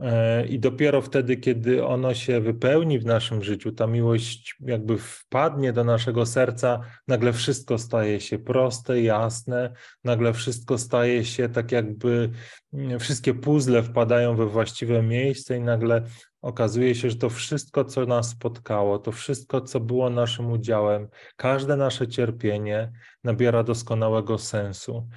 E, 0.00 0.46
I 0.46 0.58
dopiero 0.58 1.02
wtedy, 1.02 1.36
kiedy 1.36 1.86
ono 1.86 2.14
się 2.14 2.40
wypełni 2.40 2.98
w 2.98 3.04
naszym 3.04 3.42
życiu, 3.42 3.72
ta 3.72 3.86
miłość 3.86 4.56
jakby 4.60 4.98
wpadnie 4.98 5.72
do 5.72 5.84
naszego 5.84 6.26
serca, 6.26 6.80
nagle 7.08 7.32
wszystko 7.32 7.78
staje 7.78 8.20
się 8.20 8.38
proste, 8.38 9.02
jasne, 9.02 9.72
nagle 10.04 10.32
wszystko 10.32 10.78
staje 10.78 11.24
się 11.24 11.48
tak, 11.48 11.72
jakby 11.72 12.30
mm, 12.72 12.98
wszystkie 12.98 13.34
puzzle 13.34 13.82
wpadają 13.82 14.36
we 14.36 14.46
właściwe 14.46 15.02
miejsce, 15.02 15.56
i 15.56 15.60
nagle 15.60 16.02
okazuje 16.42 16.94
się, 16.94 17.10
że 17.10 17.16
to 17.16 17.30
wszystko, 17.30 17.84
co 17.84 18.06
nas 18.06 18.28
spotkało, 18.28 18.98
to 18.98 19.12
wszystko, 19.12 19.60
co 19.60 19.80
było 19.80 20.10
naszym 20.10 20.52
udziałem, 20.52 21.08
każde 21.36 21.76
nasze 21.76 22.08
cierpienie 22.08 22.92
nabiera 23.24 23.62
doskonałego 23.62 24.38
sensu 24.38 25.08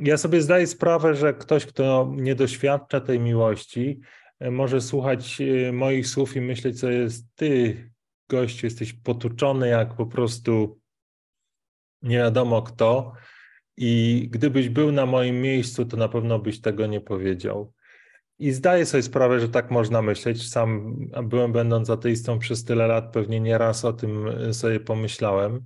ja 0.00 0.16
sobie 0.16 0.42
zdaję 0.42 0.66
sprawę, 0.66 1.14
że 1.14 1.34
ktoś, 1.34 1.66
kto 1.66 2.12
nie 2.16 2.34
doświadcza 2.34 3.00
tej 3.00 3.20
miłości, 3.20 4.00
e, 4.40 4.50
może 4.50 4.80
słuchać 4.80 5.40
e, 5.40 5.72
moich 5.72 6.06
słów 6.06 6.36
i 6.36 6.40
myśleć, 6.40 6.80
co 6.80 6.90
jest 6.90 7.26
ty, 7.34 7.90
gościu, 8.28 8.66
jesteś 8.66 8.92
potuczony 8.92 9.68
jak 9.68 9.96
po 9.96 10.06
prostu 10.06 10.80
nie 12.02 12.16
wiadomo 12.16 12.62
kto. 12.62 13.12
I 13.76 14.28
gdybyś 14.30 14.68
był 14.68 14.92
na 14.92 15.06
moim 15.06 15.40
miejscu, 15.40 15.86
to 15.86 15.96
na 15.96 16.08
pewno 16.08 16.38
byś 16.38 16.60
tego 16.60 16.86
nie 16.86 17.00
powiedział. 17.00 17.72
I 18.38 18.52
zdaję 18.52 18.86
sobie 18.86 19.02
sprawę, 19.02 19.40
że 19.40 19.48
tak 19.48 19.70
można 19.70 20.02
myśleć. 20.02 20.48
Sam 20.48 20.96
byłem, 21.22 21.52
będąc 21.52 21.90
ateistą 21.90 22.38
przez 22.38 22.64
tyle 22.64 22.86
lat, 22.86 23.12
pewnie 23.12 23.40
nieraz 23.40 23.84
o 23.84 23.92
tym 23.92 24.28
e, 24.28 24.54
sobie 24.54 24.80
pomyślałem 24.80 25.64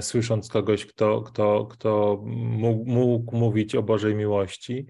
słysząc 0.00 0.48
kogoś, 0.48 0.86
kto, 0.86 1.22
kto, 1.22 1.66
kto 1.66 2.22
mógł, 2.34 2.84
mógł 2.90 3.36
mówić 3.36 3.74
o 3.74 3.82
Bożej 3.82 4.14
miłości. 4.14 4.86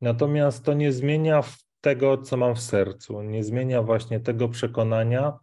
Natomiast 0.00 0.64
to 0.64 0.74
nie 0.74 0.92
zmienia 0.92 1.42
tego, 1.80 2.18
co 2.18 2.36
mam 2.36 2.54
w 2.54 2.60
sercu, 2.60 3.22
nie 3.22 3.44
zmienia 3.44 3.82
właśnie 3.82 4.20
tego 4.20 4.48
przekonania, 4.48 5.38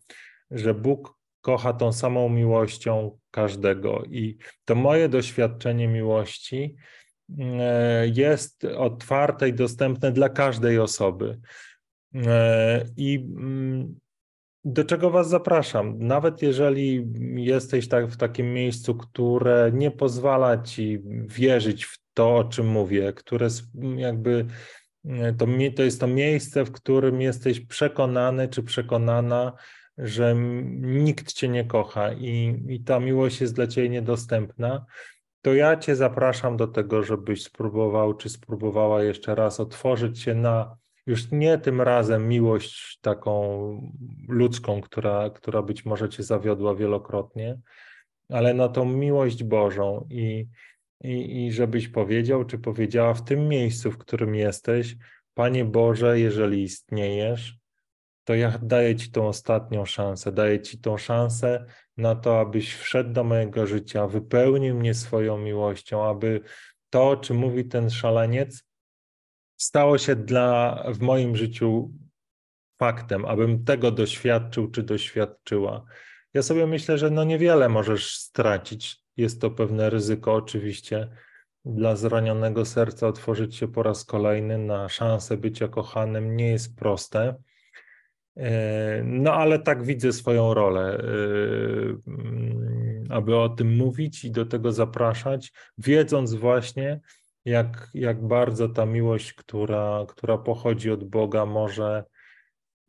że 0.51 0.73
Bóg 0.73 1.17
kocha 1.41 1.73
tą 1.73 1.93
samą 1.93 2.29
miłością 2.29 3.17
każdego. 3.31 4.03
I 4.03 4.37
to 4.65 4.75
moje 4.75 5.09
doświadczenie 5.09 5.87
miłości 5.87 6.75
e, 7.39 8.07
jest 8.07 8.63
otwarte 8.63 9.49
i 9.49 9.53
dostępne 9.53 10.11
dla 10.11 10.29
każdej 10.29 10.79
osoby. 10.79 11.39
E, 12.15 12.85
I 12.97 13.15
mm, 13.15 13.99
do 14.69 14.83
czego 14.83 15.09
Was 15.09 15.29
zapraszam? 15.29 15.99
Nawet 15.99 16.41
jeżeli 16.41 17.07
jesteś 17.35 17.87
tak 17.87 18.07
w 18.07 18.17
takim 18.17 18.53
miejscu, 18.53 18.95
które 18.95 19.71
nie 19.73 19.91
pozwala 19.91 20.63
Ci 20.63 20.99
wierzyć 21.27 21.85
w 21.85 21.97
to, 22.13 22.35
o 22.35 22.43
czym 22.43 22.67
mówię, 22.67 23.13
które 23.13 23.47
jakby 23.95 24.45
e, 25.05 25.33
to, 25.33 25.45
to 25.75 25.83
jest 25.83 25.99
to 25.99 26.07
miejsce, 26.07 26.65
w 26.65 26.71
którym 26.71 27.21
jesteś 27.21 27.59
przekonany 27.59 28.47
czy 28.47 28.63
przekonana, 28.63 29.53
że 29.97 30.35
nikt 30.81 31.33
Cię 31.33 31.47
nie 31.47 31.65
kocha 31.65 32.13
i, 32.13 32.63
i 32.69 32.83
ta 32.83 32.99
miłość 32.99 33.41
jest 33.41 33.55
dla 33.55 33.67
Ciebie 33.67 33.89
niedostępna, 33.89 34.85
to 35.41 35.53
ja 35.53 35.77
Cię 35.77 35.95
zapraszam 35.95 36.57
do 36.57 36.67
tego, 36.67 37.03
żebyś 37.03 37.43
spróbował 37.43 38.13
czy 38.13 38.29
spróbowała 38.29 39.03
jeszcze 39.03 39.35
raz 39.35 39.59
otworzyć 39.59 40.19
się 40.19 40.35
na 40.35 40.77
już 41.07 41.31
nie 41.31 41.57
tym 41.57 41.81
razem 41.81 42.27
miłość 42.27 42.99
taką 43.01 43.91
ludzką, 44.27 44.81
która, 44.81 45.29
która 45.29 45.61
być 45.61 45.85
może 45.85 46.09
cię 46.09 46.23
zawiodła 46.23 46.75
wielokrotnie, 46.75 47.59
ale 48.29 48.53
na 48.53 48.69
tą 48.69 48.85
miłość 48.85 49.43
Bożą 49.43 50.07
i, 50.09 50.47
i, 51.03 51.45
i 51.45 51.51
żebyś 51.51 51.87
powiedział, 51.87 52.45
czy 52.45 52.59
powiedziała 52.59 53.13
w 53.13 53.23
tym 53.23 53.47
miejscu, 53.47 53.91
w 53.91 53.97
którym 53.97 54.35
jesteś, 54.35 54.95
Panie 55.33 55.65
Boże, 55.65 56.19
jeżeli 56.19 56.63
istniejesz, 56.63 57.57
to 58.23 58.35
ja 58.35 58.59
daję 58.61 58.95
Ci 58.95 59.11
tą 59.11 59.27
ostatnią 59.27 59.85
szansę, 59.85 60.31
daję 60.31 60.61
Ci 60.61 60.79
tą 60.79 60.97
szansę 60.97 61.65
na 61.97 62.15
to, 62.15 62.39
abyś 62.39 62.75
wszedł 62.75 63.13
do 63.13 63.23
mojego 63.23 63.67
życia, 63.67 64.07
wypełnił 64.07 64.75
mnie 64.75 64.93
swoją 64.93 65.37
miłością, 65.37 66.05
aby 66.05 66.41
to, 66.89 67.09
o 67.09 67.17
czym 67.17 67.37
mówi 67.37 67.65
ten 67.65 67.89
szaleniec, 67.89 68.66
stało 69.57 69.97
się 69.97 70.15
dla, 70.15 70.83
w 70.93 70.99
moim 70.99 71.35
życiu 71.35 71.91
faktem, 72.79 73.25
abym 73.25 73.63
tego 73.63 73.91
doświadczył 73.91 74.71
czy 74.71 74.83
doświadczyła. 74.83 75.85
Ja 76.33 76.43
sobie 76.43 76.67
myślę, 76.67 76.97
że 76.97 77.09
no 77.09 77.23
niewiele 77.23 77.69
możesz 77.69 78.15
stracić. 78.15 78.97
Jest 79.17 79.41
to 79.41 79.51
pewne 79.51 79.89
ryzyko 79.89 80.33
oczywiście 80.33 81.09
dla 81.65 81.95
zranionego 81.95 82.65
serca 82.65 83.07
otworzyć 83.07 83.55
się 83.55 83.67
po 83.67 83.83
raz 83.83 84.05
kolejny 84.05 84.57
na 84.57 84.89
szansę 84.89 85.37
bycia 85.37 85.67
kochanym 85.67 86.35
nie 86.35 86.51
jest 86.51 86.75
proste. 86.75 87.35
E, 88.37 89.01
no 89.03 89.33
ale 89.33 89.59
tak 89.59 89.83
widzę 89.83 90.13
swoją 90.13 90.53
rolę, 90.53 90.97
e, 90.97 91.01
mm, 92.07 93.03
aby 93.09 93.37
o 93.37 93.49
tym 93.49 93.75
mówić 93.75 94.25
i 94.25 94.31
do 94.31 94.45
tego 94.45 94.71
zapraszać, 94.71 95.53
wiedząc 95.77 96.33
właśnie, 96.33 96.99
jak, 97.47 97.89
jak 97.93 98.27
bardzo 98.27 98.69
ta 98.69 98.85
miłość, 98.85 99.33
która, 99.33 100.05
która 100.07 100.37
pochodzi 100.37 100.91
od 100.91 101.03
Boga, 101.03 101.45
może 101.45 102.03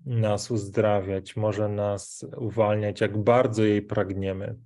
nas 0.07 0.51
uzdrawiać, 0.51 1.37
może 1.37 1.68
nas 1.68 2.27
uwalniać, 2.37 3.01
jak 3.01 3.18
bardzo 3.18 3.64
jej 3.64 3.83
pragniemy. 3.83 4.57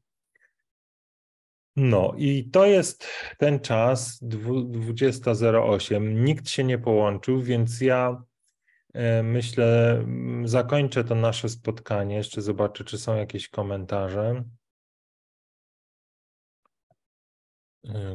No 1.77 2.15
i 2.17 2.51
to 2.51 2.67
jest 2.67 3.07
ten 3.39 3.61
czas, 3.61 4.23
20.08. 4.23 6.15
Nikt 6.15 6.49
się 6.49 6.65
nie 6.65 6.79
połączył, 6.79 7.43
więc 7.43 7.81
ja 7.81 8.23
e, 8.95 9.23
myślę, 9.23 9.99
zakończę 10.45 11.05
to 11.05 11.15
nasze 11.15 11.49
spotkanie. 11.49 12.17
Jeszcze 12.17 12.43
zobaczę, 12.43 12.85
czy 12.85 12.99
są 12.99 13.17
jakieś 13.17 13.49
komentarze. 13.49 14.45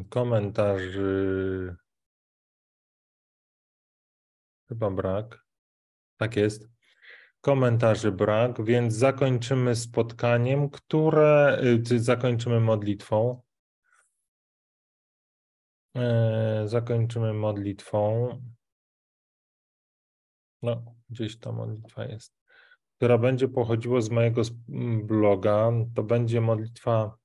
Komentarzy 0.09 1.75
chyba 4.67 4.89
brak. 4.89 5.45
Tak 6.17 6.35
jest. 6.35 6.67
Komentarzy 7.41 8.11
brak, 8.11 8.63
więc 8.63 8.93
zakończymy 8.93 9.75
spotkaniem, 9.75 10.69
które 10.69 11.61
y, 11.91 11.99
zakończymy 11.99 12.59
modlitwą. 12.59 13.41
E, 15.95 16.63
zakończymy 16.65 17.33
modlitwą. 17.33 18.29
No, 20.61 20.95
gdzieś 21.09 21.39
ta 21.39 21.51
modlitwa 21.51 22.05
jest, 22.05 22.33
która 22.97 23.17
będzie 23.17 23.47
pochodziła 23.47 24.01
z 24.01 24.09
mojego 24.09 24.41
bloga. 25.03 25.71
To 25.95 26.03
będzie 26.03 26.41
modlitwa 26.41 27.17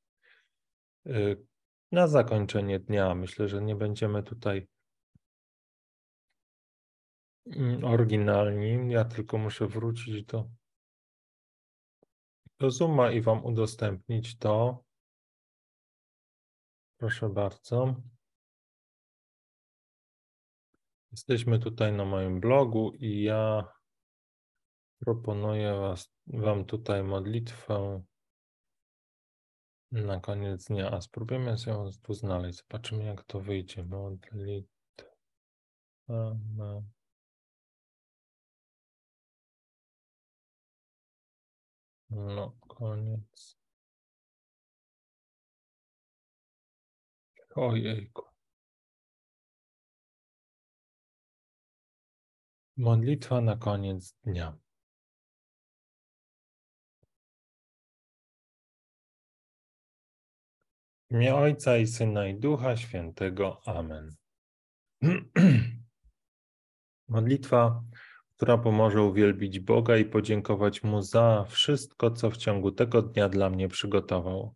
y, 1.07 1.47
na 1.93 2.07
zakończenie 2.07 2.81
dnia. 2.81 3.15
Myślę, 3.15 3.49
że 3.49 3.63
nie 3.63 3.77
będziemy 3.77 4.23
tutaj 4.23 4.69
mm, 7.47 7.85
oryginalni. 7.85 8.93
Ja 8.93 9.05
tylko 9.05 9.39
muszę 9.39 9.67
wrócić 9.67 10.25
do, 10.25 10.51
do 12.59 12.71
Zooma 12.71 13.11
i 13.11 13.21
Wam 13.21 13.45
udostępnić 13.45 14.39
to. 14.39 14.85
Proszę 16.97 17.29
bardzo. 17.29 17.95
Jesteśmy 21.11 21.59
tutaj 21.59 21.93
na 21.93 22.05
moim 22.05 22.41
blogu 22.41 22.93
i 22.99 23.23
ja 23.23 23.73
proponuję 24.99 25.75
was, 25.75 26.15
Wam 26.27 26.65
tutaj 26.65 27.05
modlitwę 27.05 28.03
na 29.93 30.21
koniec 30.21 30.65
dnia. 30.65 30.91
A 30.91 31.01
spróbujemy 31.01 31.57
ją 31.67 31.91
tu 32.03 32.15
znaleźć. 32.15 32.59
Zobaczymy, 32.59 33.05
jak 33.05 33.25
to 33.25 33.41
wyjdzie. 33.41 33.85
Modlitwa 33.85 34.71
na 36.57 36.83
No, 42.11 42.53
koniec. 42.69 43.57
Ojejku. 47.57 48.23
Modlitwa 52.77 53.41
na 53.41 53.57
koniec 53.57 54.13
dnia. 54.25 54.62
W 61.13 61.15
imię 61.15 61.35
Ojca 61.35 61.77
i 61.77 61.87
Syna 61.87 62.27
i 62.29 62.35
Ducha 62.35 62.77
Świętego. 62.77 63.61
Amen. 63.67 64.15
Modlitwa, 67.09 67.83
która 68.37 68.59
pomoże 68.59 69.03
uwielbić 69.03 69.61
Boga 69.61 69.97
i 69.97 70.05
podziękować 70.05 70.83
Mu 70.83 71.03
za 71.03 71.45
wszystko, 71.49 72.11
co 72.11 72.31
w 72.31 72.37
ciągu 72.37 72.71
tego 72.71 73.03
dnia 73.03 73.29
dla 73.29 73.51
mnie 73.51 73.69
przygotował. 73.69 74.55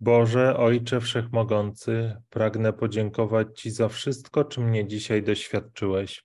Boże, 0.00 0.56
Ojcze 0.56 1.00
Wszechmogący, 1.00 2.16
pragnę 2.28 2.72
podziękować 2.72 3.60
Ci 3.60 3.70
za 3.70 3.88
wszystko, 3.88 4.44
czym 4.44 4.64
mnie 4.68 4.86
dzisiaj 4.86 5.22
doświadczyłeś. 5.22 6.24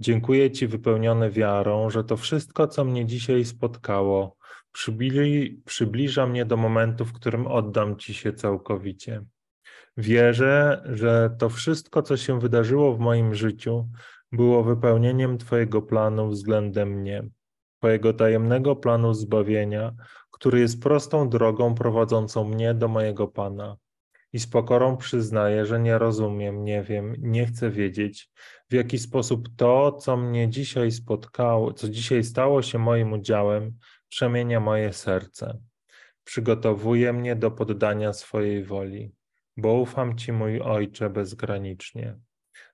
Dziękuję 0.00 0.50
Ci 0.50 0.66
wypełniony 0.66 1.30
wiarą, 1.30 1.90
że 1.90 2.04
to 2.04 2.16
wszystko, 2.16 2.66
co 2.66 2.84
mnie 2.84 3.06
dzisiaj 3.06 3.44
spotkało, 3.44 4.36
przybli, 4.72 5.62
przybliża 5.64 6.26
mnie 6.26 6.44
do 6.44 6.56
momentu, 6.56 7.04
w 7.04 7.12
którym 7.12 7.46
oddam 7.46 7.96
Ci 7.96 8.14
się 8.14 8.32
całkowicie. 8.32 9.24
Wierzę, 9.96 10.82
że 10.84 11.36
to 11.38 11.48
wszystko, 11.48 12.02
co 12.02 12.16
się 12.16 12.40
wydarzyło 12.40 12.94
w 12.94 12.98
moim 12.98 13.34
życiu, 13.34 13.88
było 14.32 14.64
wypełnieniem 14.64 15.38
Twojego 15.38 15.82
planu 15.82 16.28
względem 16.28 16.88
mnie, 16.88 17.28
Twojego 17.78 18.12
tajemnego 18.12 18.76
planu 18.76 19.14
zbawienia, 19.14 19.92
który 20.30 20.60
jest 20.60 20.82
prostą 20.82 21.28
drogą 21.28 21.74
prowadzącą 21.74 22.44
mnie 22.44 22.74
do 22.74 22.88
mojego 22.88 23.28
Pana. 23.28 23.76
I 24.32 24.38
z 24.38 24.46
pokorą 24.46 24.96
przyznaję, 24.96 25.66
że 25.66 25.80
nie 25.80 25.98
rozumiem, 25.98 26.64
nie 26.64 26.82
wiem, 26.82 27.14
nie 27.18 27.46
chcę 27.46 27.70
wiedzieć, 27.70 28.30
w 28.70 28.74
jaki 28.74 28.98
sposób 28.98 29.48
to, 29.56 29.92
co 29.92 30.16
mnie 30.16 30.48
dzisiaj 30.48 30.90
spotkało, 30.90 31.72
co 31.72 31.88
dzisiaj 31.88 32.24
stało 32.24 32.62
się 32.62 32.78
moim 32.78 33.12
udziałem, 33.12 33.72
przemienia 34.08 34.60
moje 34.60 34.92
serce. 34.92 35.58
Przygotowuje 36.24 37.12
mnie 37.12 37.36
do 37.36 37.50
poddania 37.50 38.12
swojej 38.12 38.64
woli, 38.64 39.12
bo 39.56 39.72
ufam 39.72 40.18
Ci, 40.18 40.32
mój 40.32 40.60
Ojcze, 40.60 41.10
bezgranicznie. 41.10 42.18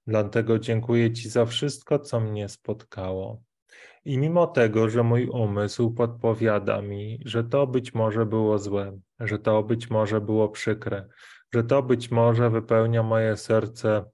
Dlatego 0.06 0.58
dziękuję 0.58 1.12
Ci 1.12 1.28
za 1.28 1.46
wszystko, 1.46 1.98
co 1.98 2.20
mnie 2.20 2.48
spotkało. 2.48 3.42
I 4.04 4.18
mimo 4.18 4.46
tego, 4.46 4.88
że 4.88 5.02
mój 5.02 5.28
umysł 5.28 5.90
podpowiada 5.90 6.82
mi, 6.82 7.20
że 7.24 7.44
to 7.44 7.66
być 7.66 7.94
może 7.94 8.26
było 8.26 8.58
złe, 8.58 8.98
że 9.20 9.38
to 9.38 9.62
być 9.62 9.90
może 9.90 10.20
było 10.20 10.48
przykre, 10.48 11.08
że 11.54 11.64
to 11.64 11.82
być 11.82 12.10
może 12.10 12.50
wypełnia 12.50 13.02
moje 13.02 13.36
serce 13.36 14.04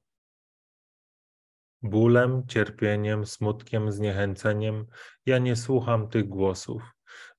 bólem, 1.83 2.47
cierpieniem, 2.47 3.27
smutkiem, 3.27 3.93
zniechęceniem, 3.93 4.87
ja 5.27 5.39
nie 5.39 5.57
słucham 5.57 6.09
tych 6.09 6.29
głosów. 6.29 6.83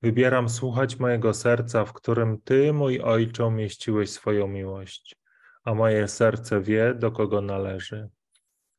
Wybieram 0.02 0.48
słuchać 0.48 0.98
mojego 0.98 1.34
serca, 1.34 1.84
w 1.84 1.92
którym 1.92 2.40
Ty, 2.44 2.72
mój 2.72 3.00
Ojcze, 3.00 3.46
umieściłeś 3.46 4.10
swoją 4.10 4.48
miłość, 4.48 5.16
a 5.64 5.74
moje 5.74 6.08
serce 6.08 6.60
wie, 6.60 6.94
do 6.94 7.12
kogo 7.12 7.40
należy. 7.40 8.08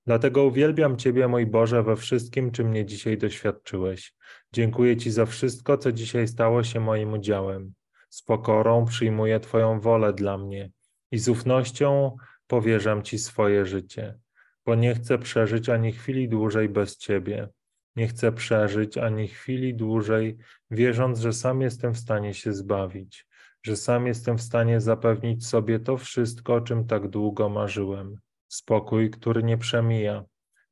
Dlatego 0.06 0.44
uwielbiam 0.44 0.98
Ciebie, 0.98 1.28
mój 1.28 1.46
Boże, 1.46 1.84
we 1.84 1.96
wszystkim, 1.96 2.52
czym 2.52 2.68
mnie 2.68 2.86
dzisiaj 2.86 3.18
doświadczyłeś. 3.18 4.14
Dziękuję 4.54 4.98
Ci 4.98 5.12
za 5.12 5.26
wszystko, 5.26 5.78
co 5.78 5.92
dzisiaj 5.92 6.28
stało 6.28 6.64
się 6.64 6.80
moim 6.80 7.14
udziałem. 7.14 7.74
Z 8.10 8.22
pokorą 8.22 8.86
przyjmuję 8.86 9.40
Twoją 9.40 9.80
wolę 9.80 10.14
dla 10.14 10.38
mnie 10.38 10.72
i 11.12 11.20
z 11.20 11.30
ufnością 11.30 12.18
powierzam 12.48 13.04
Ci 13.04 13.20
swoje 13.20 13.66
życie, 13.66 14.20
bo 14.66 14.76
nie 14.76 14.96
chcę 14.96 15.18
przeżyć 15.18 15.70
ani 15.70 15.92
chwili 15.92 16.30
dłużej 16.30 16.70
bez 16.70 16.98
Ciebie. 16.98 17.50
Nie 17.96 18.08
chcę 18.08 18.32
przeżyć 18.32 18.98
ani 18.98 19.28
chwili 19.28 19.76
dłużej, 19.76 20.38
wierząc, 20.72 21.20
że 21.20 21.34
sam 21.34 21.62
jestem 21.62 21.94
w 21.94 22.00
stanie 22.00 22.34
się 22.34 22.54
zbawić, 22.54 23.28
że 23.64 23.76
sam 23.76 24.08
jestem 24.08 24.38
w 24.38 24.42
stanie 24.42 24.82
zapewnić 24.82 25.48
sobie 25.48 25.80
to 25.80 25.98
wszystko, 25.98 26.54
o 26.54 26.62
czym 26.62 26.88
tak 26.88 27.08
długo 27.08 27.50
marzyłem 27.50 28.18
spokój, 28.48 29.10
który 29.10 29.44
nie 29.44 29.58
przemija, 29.58 30.24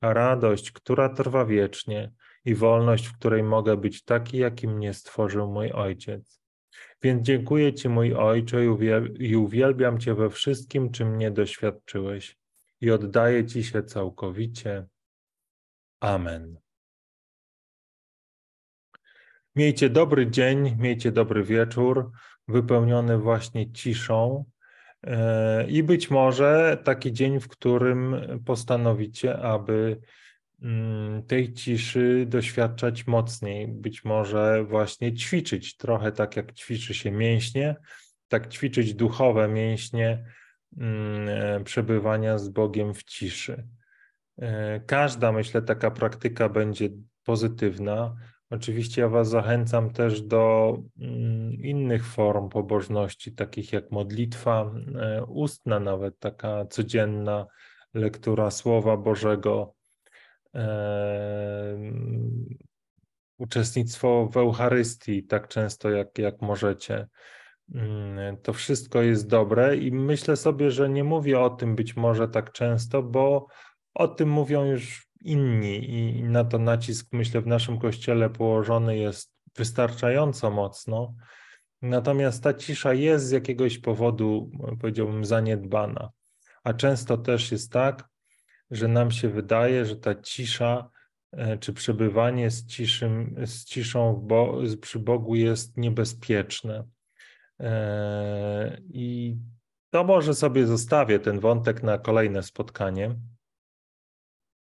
a 0.02 0.14
radość, 0.14 0.72
która 0.72 1.10
trwa 1.10 1.46
wiecznie 1.46 2.12
i 2.46 2.56
wolność, 2.56 3.08
w 3.08 3.18
której 3.18 3.44
mogę 3.44 3.78
być 3.78 4.04
taki, 4.04 4.38
jakim 4.38 4.72
mnie 4.72 4.94
stworzył 4.94 5.52
mój 5.52 5.72
Ojciec. 5.72 6.42
Więc 7.04 7.26
dziękuję 7.26 7.74
Ci, 7.74 7.90
mój 7.90 8.14
Ojcze, 8.14 8.66
i 9.20 9.36
uwielbiam 9.36 10.00
Cię 10.00 10.16
we 10.16 10.30
wszystkim, 10.30 10.92
czym 10.92 11.16
mnie 11.16 11.32
doświadczyłeś, 11.32 12.38
i 12.82 12.92
oddaję 12.92 13.46
Ci 13.46 13.64
się 13.64 13.84
całkowicie. 13.84 14.86
Amen. 16.00 16.61
Miejcie 19.56 19.90
dobry 19.90 20.32
dzień, 20.32 20.76
miejcie 20.80 21.12
dobry 21.12 21.44
wieczór, 21.44 22.12
wypełniony 22.48 23.18
właśnie 23.18 23.72
ciszą 23.72 24.46
E, 25.08 25.68
I 25.68 25.84
być 25.84 26.10
może 26.10 26.78
taki 26.84 27.14
dzień, 27.14 27.40
w 27.40 27.48
którym 27.48 28.16
postanowicie, 28.46 29.38
aby 29.38 30.02
mm, 30.62 31.24
tej 31.24 31.54
ciszy 31.54 32.26
doświadczać 32.28 33.08
mocniej, 33.08 33.68
być 33.68 34.06
może 34.06 34.64
właśnie 34.64 35.14
ćwiczyć 35.14 35.78
trochę 35.78 36.12
tak 36.12 36.36
jak 36.36 36.54
ćwiczy 36.54 36.94
się 36.94 37.12
mięśnie, 37.12 37.76
tak 38.28 38.54
ćwiczyć 38.54 38.94
duchowe 38.94 39.48
mięśnie 39.48 40.26
mm, 40.78 41.30
e, 41.30 41.64
przebywania 41.64 42.38
z 42.38 42.50
Bogiem 42.50 42.94
w 42.94 43.04
ciszy. 43.04 43.68
E, 44.38 44.80
każda, 44.80 45.32
myślę, 45.32 45.62
taka 45.62 45.92
praktyka 45.92 46.50
będzie 46.50 46.90
pozytywna, 47.24 48.16
Oczywiście 48.52 49.02
ja 49.02 49.10
Was 49.10 49.30
zachęcam 49.30 49.90
też 49.90 50.22
do 50.22 50.78
mm, 51.00 51.54
innych 51.54 52.06
form 52.06 52.50
pobożności, 52.50 53.32
takich 53.32 53.74
jak 53.74 53.92
modlitwa 53.92 54.72
e, 55.02 55.26
ustna, 55.26 55.80
nawet 55.80 56.20
taka 56.20 56.66
codzienna 56.66 57.48
lektura 57.94 58.52
Słowa 58.52 58.98
Bożego, 58.98 59.76
uczestnictwo 63.38 64.30
w 64.32 64.38
Eucharystii 64.38 65.24
tak 65.24 65.48
często 65.48 65.90
jak, 65.90 66.18
jak 66.18 66.42
możecie. 66.42 67.08
Mm, 67.76 68.38
to 68.38 68.54
wszystko 68.54 69.02
jest 69.02 69.28
dobre 69.28 69.78
i 69.78 69.92
myślę 69.92 70.38
sobie, 70.38 70.72
że 70.72 70.90
nie 70.90 71.04
mówię 71.04 71.40
o 71.40 71.50
tym 71.50 71.76
być 71.76 71.96
może 71.96 72.28
tak 72.28 72.52
często, 72.52 73.04
bo 73.04 73.48
o 73.94 74.08
tym 74.08 74.30
mówią 74.30 74.66
już 74.66 75.11
inni 75.22 75.90
i 75.90 76.24
na 76.24 76.44
to 76.44 76.60
nacisk, 76.60 77.08
myślę, 77.12 77.42
w 77.42 77.48
naszym 77.48 77.80
kościele 77.80 78.30
położony 78.30 78.98
jest 78.98 79.34
wystarczająco 79.58 80.52
mocno. 80.52 81.16
Natomiast 81.82 82.44
ta 82.44 82.54
cisza 82.54 82.94
jest 82.94 83.26
z 83.26 83.32
jakiegoś 83.32 83.78
powodu, 83.78 84.52
powiedziałbym, 84.80 85.26
zaniedbana. 85.26 86.10
A 86.64 86.74
często 86.74 87.18
też 87.18 87.52
jest 87.52 87.72
tak, 87.72 88.10
że 88.72 88.88
nam 88.88 89.12
się 89.12 89.30
wydaje, 89.30 89.86
że 89.86 89.96
ta 89.96 90.16
cisza 90.16 90.90
e, 91.32 91.58
czy 91.58 91.74
przebywanie 91.74 92.52
z, 92.52 92.66
ciszym, 92.66 93.36
z 93.46 93.66
ciszą 93.66 94.16
Bo 94.24 94.58
przy 94.82 95.00
Bogu 95.00 95.36
jest 95.36 95.78
niebezpieczne. 95.78 96.84
E, 97.60 98.78
I 98.90 99.38
to 99.90 100.04
może 100.04 100.34
sobie 100.34 100.68
zostawię 100.68 101.20
ten 101.20 101.40
wątek 101.40 101.84
na 101.84 101.98
kolejne 101.98 102.44
spotkanie 102.44 103.16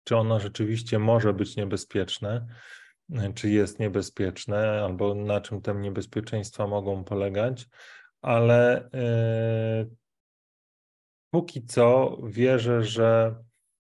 czy 0.07 0.17
ono 0.17 0.41
rzeczywiście 0.41 0.99
może 0.99 1.33
być 1.33 1.57
niebezpieczne, 1.57 2.47
czy 3.35 3.51
jest 3.51 3.79
niebezpieczne, 3.79 4.83
albo 4.85 5.15
na 5.15 5.41
czym 5.41 5.61
te 5.63 5.75
niebezpieczeństwa 5.75 6.67
mogą 6.67 7.05
polegać, 7.05 7.69
ale 8.23 8.91
yy, 8.93 9.97
póki 11.31 11.65
co 11.65 12.19
wierzę, 12.23 12.83
że 12.83 13.37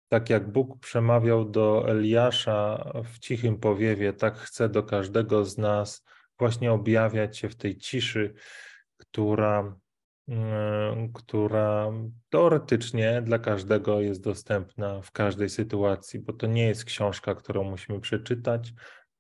tak 0.10 0.30
jak 0.30 0.52
Bóg 0.52 0.80
przemawiał 0.80 1.46
do 1.50 1.90
Eliasza 1.90 2.92
w 3.14 3.20
cichym 3.20 3.60
powiewie, 3.60 4.14
tak 4.14 4.38
chce 4.38 4.70
do 4.70 4.84
każdego 4.84 5.46
z 5.46 5.58
nas 5.58 6.06
właśnie 6.40 6.72
objawiać 6.72 7.38
się 7.38 7.50
w 7.50 7.56
tej 7.56 7.78
ciszy, 7.78 8.34
która 8.98 9.76
E, 9.76 9.83
która 11.14 11.92
teoretycznie 12.30 13.22
dla 13.22 13.40
każdego 13.40 14.02
jest 14.02 14.24
dostępna 14.24 15.02
w 15.02 15.12
każdej 15.12 15.50
sytuacji, 15.50 16.20
bo 16.20 16.34
to 16.34 16.48
nie 16.48 16.68
jest 16.68 16.86
książka, 16.86 17.36
którą 17.36 17.64
musimy 17.64 18.00
przeczytać, 18.00 18.74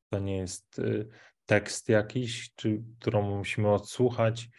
to 0.09 0.19
nie 0.19 0.37
jest 0.37 0.79
y, 0.79 1.07
tekst 1.45 1.89
jakiś, 1.89 2.53
czy 2.55 2.83
którą 2.99 3.37
musimy 3.37 3.69
odsłuchać. 3.69 4.49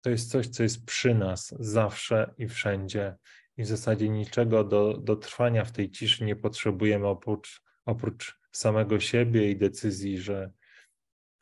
To 0.00 0.10
jest 0.10 0.30
coś, 0.30 0.48
co 0.48 0.62
jest 0.62 0.86
przy 0.86 1.14
nas 1.14 1.54
zawsze 1.58 2.34
i 2.38 2.48
wszędzie. 2.48 3.16
I 3.56 3.62
w 3.62 3.66
zasadzie 3.66 4.08
niczego 4.08 4.64
do, 4.64 4.98
do 4.98 5.16
trwania 5.16 5.64
w 5.64 5.72
tej 5.72 5.90
ciszy 5.90 6.24
nie 6.24 6.36
potrzebujemy 6.36 7.06
oprócz, 7.06 7.62
oprócz 7.84 8.40
samego 8.52 9.00
siebie 9.00 9.50
i 9.50 9.56
decyzji, 9.56 10.18
że, 10.18 10.50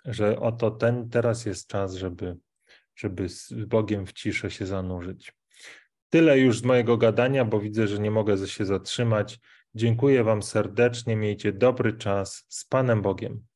że 0.04 0.40
oto 0.40 0.70
ten 0.70 1.10
teraz 1.10 1.46
jest 1.46 1.68
czas, 1.68 1.94
żeby 1.94 2.36
żeby 2.98 3.28
z 3.28 3.52
Bogiem 3.52 4.06
w 4.06 4.12
ciszę 4.12 4.50
się 4.50 4.66
zanurzyć. 4.66 5.32
Tyle 6.10 6.38
już 6.38 6.58
z 6.58 6.64
mojego 6.64 6.96
gadania, 6.96 7.44
bo 7.44 7.60
widzę, 7.60 7.86
że 7.86 7.98
nie 7.98 8.10
mogę 8.10 8.46
się 8.46 8.64
zatrzymać. 8.64 9.38
Dziękuję 9.74 10.24
Wam 10.24 10.42
serdecznie, 10.42 11.16
miejcie 11.16 11.52
dobry 11.52 11.92
czas 11.92 12.46
z 12.48 12.64
Panem 12.64 13.02
Bogiem. 13.02 13.47